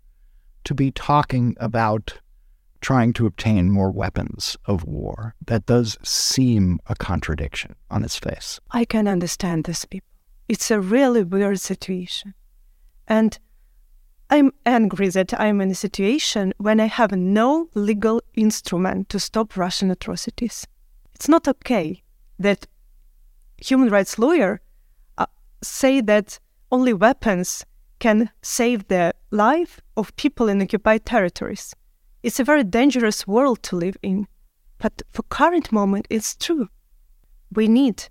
[0.64, 2.20] to be talking about
[2.82, 5.36] trying to obtain more weapons of war.
[5.46, 8.60] That does seem a contradiction on its face.
[8.72, 10.08] I can understand these people.
[10.48, 12.34] It's a really weird situation.
[13.08, 13.38] And
[14.30, 19.58] I'm angry that I'm in a situation when I have no legal instrument to stop
[19.58, 20.68] Russian atrocities.
[21.16, 22.04] It's not okay
[22.38, 22.68] that
[23.58, 24.62] human rights lawyer
[25.18, 25.26] uh,
[25.62, 26.40] say that
[26.72, 27.66] only weapons
[28.00, 31.76] can save the life of people in occupied territories.
[32.22, 34.28] It's a very dangerous world to live in.
[34.78, 36.67] But for current moment, it's true.
[37.53, 38.09] We need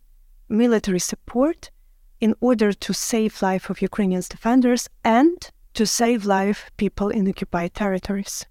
[0.48, 1.70] military support
[2.20, 7.74] in order to save life of Ukrainian defenders and to save life people in occupied
[7.74, 8.46] territories.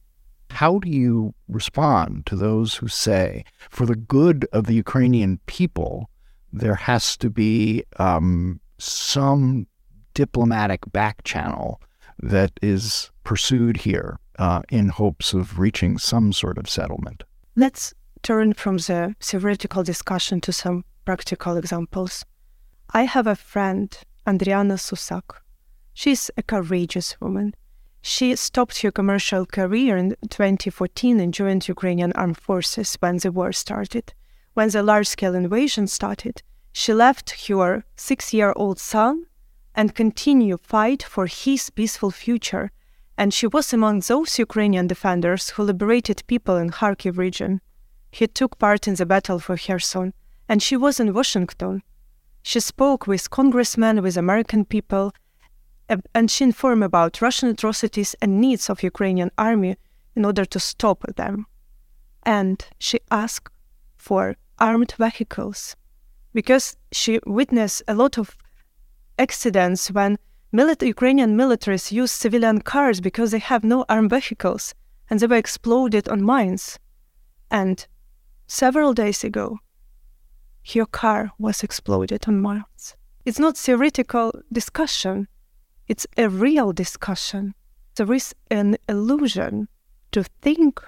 [0.51, 6.09] How do you respond to those who say, for the good of the Ukrainian people,
[6.53, 9.67] there has to be um, some
[10.13, 11.81] diplomatic back channel
[12.19, 17.23] that is pursued here uh, in hopes of reaching some sort of settlement?
[17.55, 22.25] Let's turn from the theoretical discussion to some practical examples.
[22.91, 25.41] I have a friend, Andriana Susak.
[25.93, 27.53] She's a courageous woman.
[28.01, 33.51] She stopped her commercial career in 2014 and joined Ukrainian armed forces when the war
[33.51, 34.13] started.
[34.53, 39.25] When the large scale invasion started, she left her six year old son
[39.75, 42.71] and continued fight for his peaceful future.
[43.17, 47.61] And she was among those Ukrainian defenders who liberated people in Kharkiv region.
[48.11, 50.13] He took part in the battle for Kherson,
[50.47, 51.81] and she was in Washington.
[52.43, 55.13] She spoke with congressmen, with American people,
[56.13, 59.77] and she informed about Russian atrocities and needs of Ukrainian army
[60.15, 61.47] in order to stop them.
[62.23, 63.53] And she asked
[63.95, 65.75] for armed vehicles
[66.33, 68.37] because she witnessed a lot of
[69.17, 70.17] accidents when
[70.61, 74.63] military, Ukrainian militaries use civilian cars because they have no armed vehicles
[75.09, 76.63] and they were exploded on mines.
[77.49, 77.77] And
[78.47, 79.59] several days ago,
[80.73, 82.83] her car was exploded on mines.
[83.25, 84.25] It's not theoretical
[84.59, 85.27] discussion
[85.87, 87.53] it's a real discussion.
[87.95, 89.69] There is an illusion
[90.11, 90.81] to think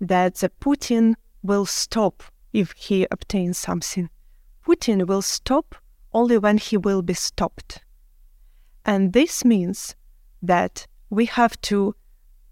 [0.00, 4.10] that the Putin will stop if he obtains something.
[4.66, 5.74] Putin will stop
[6.12, 7.81] only when he will be stopped.
[8.84, 9.94] And this means
[10.42, 11.94] that we have to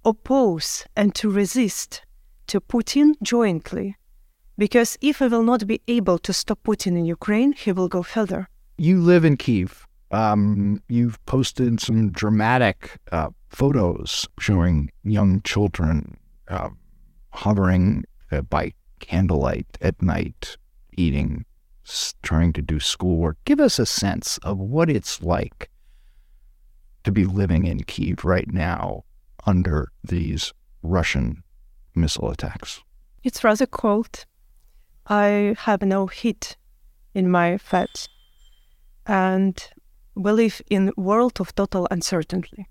[0.04, 2.02] oppose and to resist
[2.46, 3.96] to Putin jointly.
[4.56, 8.02] Because if we will not be able to stop Putin in Ukraine, he will go
[8.02, 8.48] further.
[8.76, 9.86] You live in Kiev.
[10.10, 16.16] Um, you've posted some dramatic uh, photos showing young children
[16.48, 16.70] uh,
[17.30, 20.56] hovering uh, by candlelight at night,
[20.96, 21.44] eating,
[22.22, 23.38] trying to do schoolwork.
[23.44, 25.70] Give us a sense of what it's like
[27.04, 29.04] to be living in Kiev right now
[29.46, 31.42] under these Russian
[31.94, 32.82] missile attacks.
[33.22, 34.24] It's rather cold.
[35.06, 36.56] I have no heat
[37.14, 38.08] in my flat.
[39.06, 39.62] And
[40.14, 42.66] we live in a world of total uncertainty.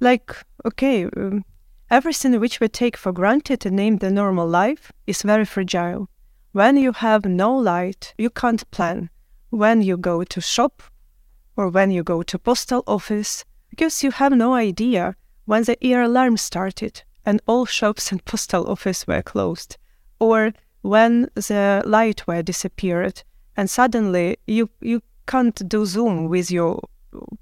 [0.00, 1.44] Like, okay, um,
[1.90, 6.08] everything which we take for granted and name the normal life is very fragile.
[6.52, 9.10] When you have no light, you can't plan.
[9.50, 10.82] When you go to shop
[11.56, 13.44] or when you go to postal office,
[13.80, 15.16] because you have no idea
[15.46, 19.78] when the air alarm started and all shops and postal office were closed,
[20.18, 20.52] or
[20.82, 23.22] when the light were disappeared
[23.56, 26.78] and suddenly you you can't do Zoom with your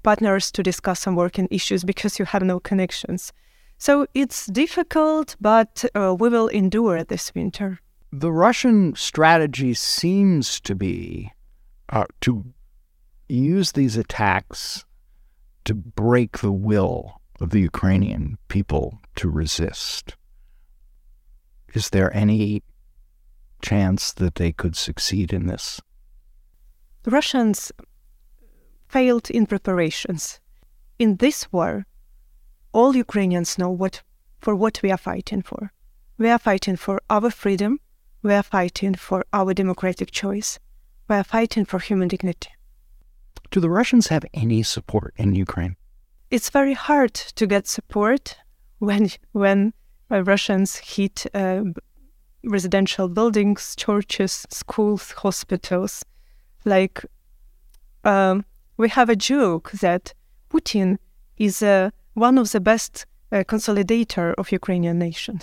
[0.01, 3.33] partners to discuss some working issues because you have no connections.
[3.77, 7.79] So it's difficult, but uh, we will endure this winter.
[8.13, 11.33] The Russian strategy seems to be
[11.89, 12.45] uh, to
[13.27, 14.85] use these attacks
[15.69, 20.15] to break the will of the Ukrainian people to resist.
[21.75, 22.63] Is there any
[23.61, 25.79] chance that they could succeed in this?
[27.03, 27.71] The Russians
[28.87, 30.39] failed in preparations.
[30.97, 31.85] In this war,
[32.73, 34.01] all Ukrainians know what
[34.39, 35.71] for what we are fighting for.
[36.17, 37.79] We are fighting for our freedom.
[38.23, 40.57] We are fighting for our democratic choice.
[41.07, 42.49] We are fighting for human dignity.
[43.51, 45.75] Do the Russians have any support in Ukraine?
[46.29, 48.37] It's very hard to get support
[48.77, 49.73] when when
[50.11, 51.63] uh, Russians hit uh,
[52.43, 56.05] residential buildings, churches, schools, hospitals.
[56.63, 57.03] Like
[58.03, 58.45] um,
[58.77, 60.13] we have a joke that
[60.51, 60.97] Putin
[61.37, 65.39] is uh, one of the best uh, consolidator of Ukrainian nation.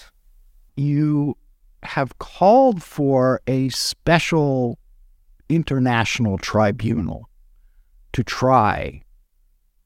[0.77, 1.37] You
[1.83, 4.79] have called for a special
[5.49, 7.29] international tribunal
[8.13, 9.03] to try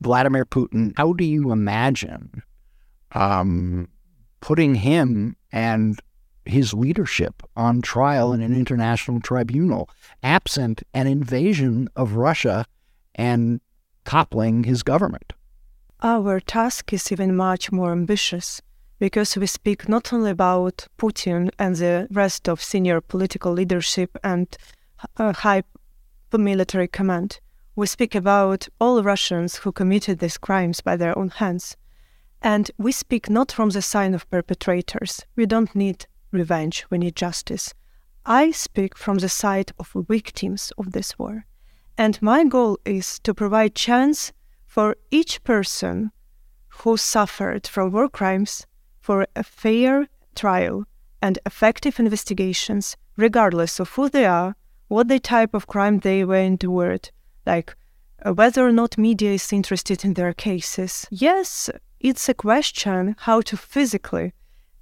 [0.01, 0.93] Vladimir Putin.
[0.97, 2.43] How do you imagine
[3.13, 3.89] um,
[4.41, 6.01] putting him and
[6.45, 9.89] his leadership on trial in an international tribunal,
[10.23, 12.65] absent an invasion of Russia
[13.15, 13.61] and
[14.05, 15.33] toppling his government.
[16.03, 18.63] Our task is even much more ambitious
[18.99, 24.47] because we speak not only about Putin and the rest of senior political leadership and
[25.17, 25.63] uh, high
[26.33, 27.41] military command.
[27.81, 31.79] We speak about all Russians who committed these crimes by their own hands.
[32.43, 35.25] And we speak not from the side of perpetrators.
[35.35, 37.73] We don't need revenge, we need justice.
[38.27, 41.47] I speak from the side of victims of this war.
[41.97, 44.35] And my goal is to provide chance
[44.67, 46.13] for each person
[46.83, 48.67] who suffered from war crimes
[49.01, 50.85] for a fair trial
[51.23, 54.55] and effective investigations, regardless of who they are,
[54.89, 57.11] what the type of crime they were endured,
[57.47, 57.77] like
[58.25, 61.07] uh, whether or not media is interested in their cases.
[61.11, 61.71] Yes,
[62.01, 64.33] it's a question how to physically,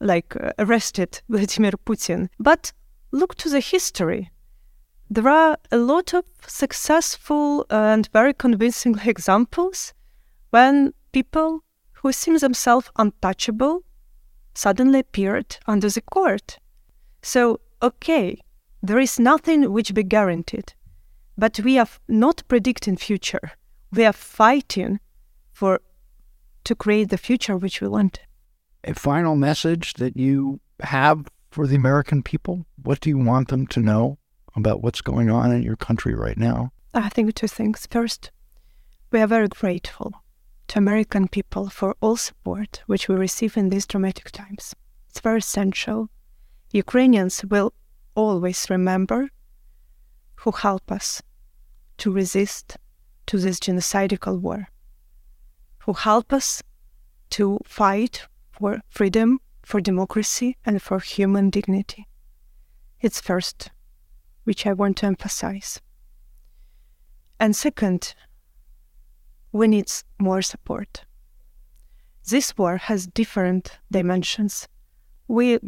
[0.01, 2.29] like, uh, arrested Vladimir Putin.
[2.39, 2.73] But
[3.13, 4.31] look to the history.
[5.11, 9.95] There are a lot of successful and very convincing examples
[10.51, 13.83] when people who seem themselves untouchable
[14.55, 16.59] suddenly appeared under the court.
[17.23, 18.41] So, okay,
[18.83, 20.75] there is nothing which be guaranteed,
[21.39, 23.53] but we are not predicting future.
[23.93, 24.99] We are fighting
[25.53, 25.81] for
[26.65, 28.21] to create the future which we want.
[28.85, 32.67] A final message that you have for the American people?
[32.83, 34.19] What do you want them to know
[34.55, 36.73] about what's going on in your country right now?
[36.93, 37.87] I think two things.
[37.91, 38.31] First,
[39.13, 40.13] we are very grateful
[40.69, 44.75] to American people for all support which we receive in these dramatic times.
[45.09, 46.11] It's very essential.
[46.73, 47.73] Ukrainians will
[48.15, 49.31] always remember
[50.37, 51.23] who help us
[51.99, 52.77] to resist
[53.27, 54.69] to this genocidal war,
[55.81, 56.63] who help us
[57.31, 62.09] to fight for freedom, for democracy, and for human dignity.
[63.01, 63.71] It's first,
[64.45, 65.81] which I want to emphasize.
[67.39, 68.15] And second,
[69.53, 71.05] we need more support.
[72.29, 74.69] This war has different dimensions.
[75.29, 75.59] We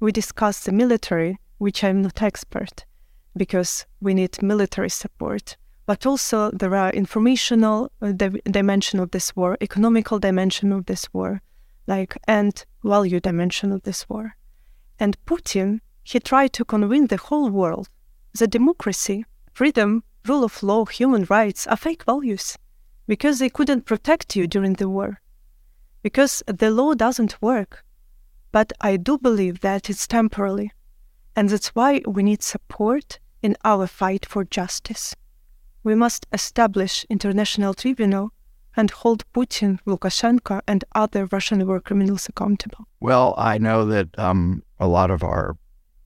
[0.00, 2.84] we discuss the military, which I'm not expert,
[3.38, 5.56] because we need military support.
[5.86, 11.08] But also there are informational uh, di- dimension of this war, economical dimension of this
[11.14, 11.40] war,
[11.86, 14.36] like and value dimension of this war.
[14.98, 17.88] And Putin, he tried to convince the whole world
[18.38, 19.24] that democracy,
[19.54, 22.58] freedom, rule of law, human rights are fake values
[23.06, 25.20] because they couldn't protect you during the war,
[26.02, 27.84] because the law doesn't work.
[28.52, 30.72] But I do believe that it's temporary,
[31.34, 35.14] and that's why we need support in our fight for justice.
[35.84, 38.32] We must establish international tribunal
[38.76, 42.86] and hold Putin, Lukashenko, and other Russian war criminals accountable.
[43.00, 45.56] Well, I know that um, a lot of our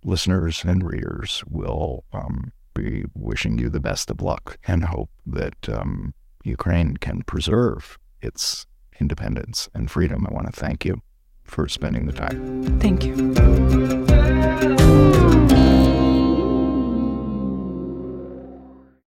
[0.05, 5.69] listeners and readers will um, be wishing you the best of luck and hope that
[5.69, 6.15] um,
[6.45, 8.67] Ukraine can preserve its
[9.01, 10.27] independence and freedom.
[10.29, 11.03] I want to thank you
[11.45, 12.81] for spending the time.
[12.81, 13.33] Thank you.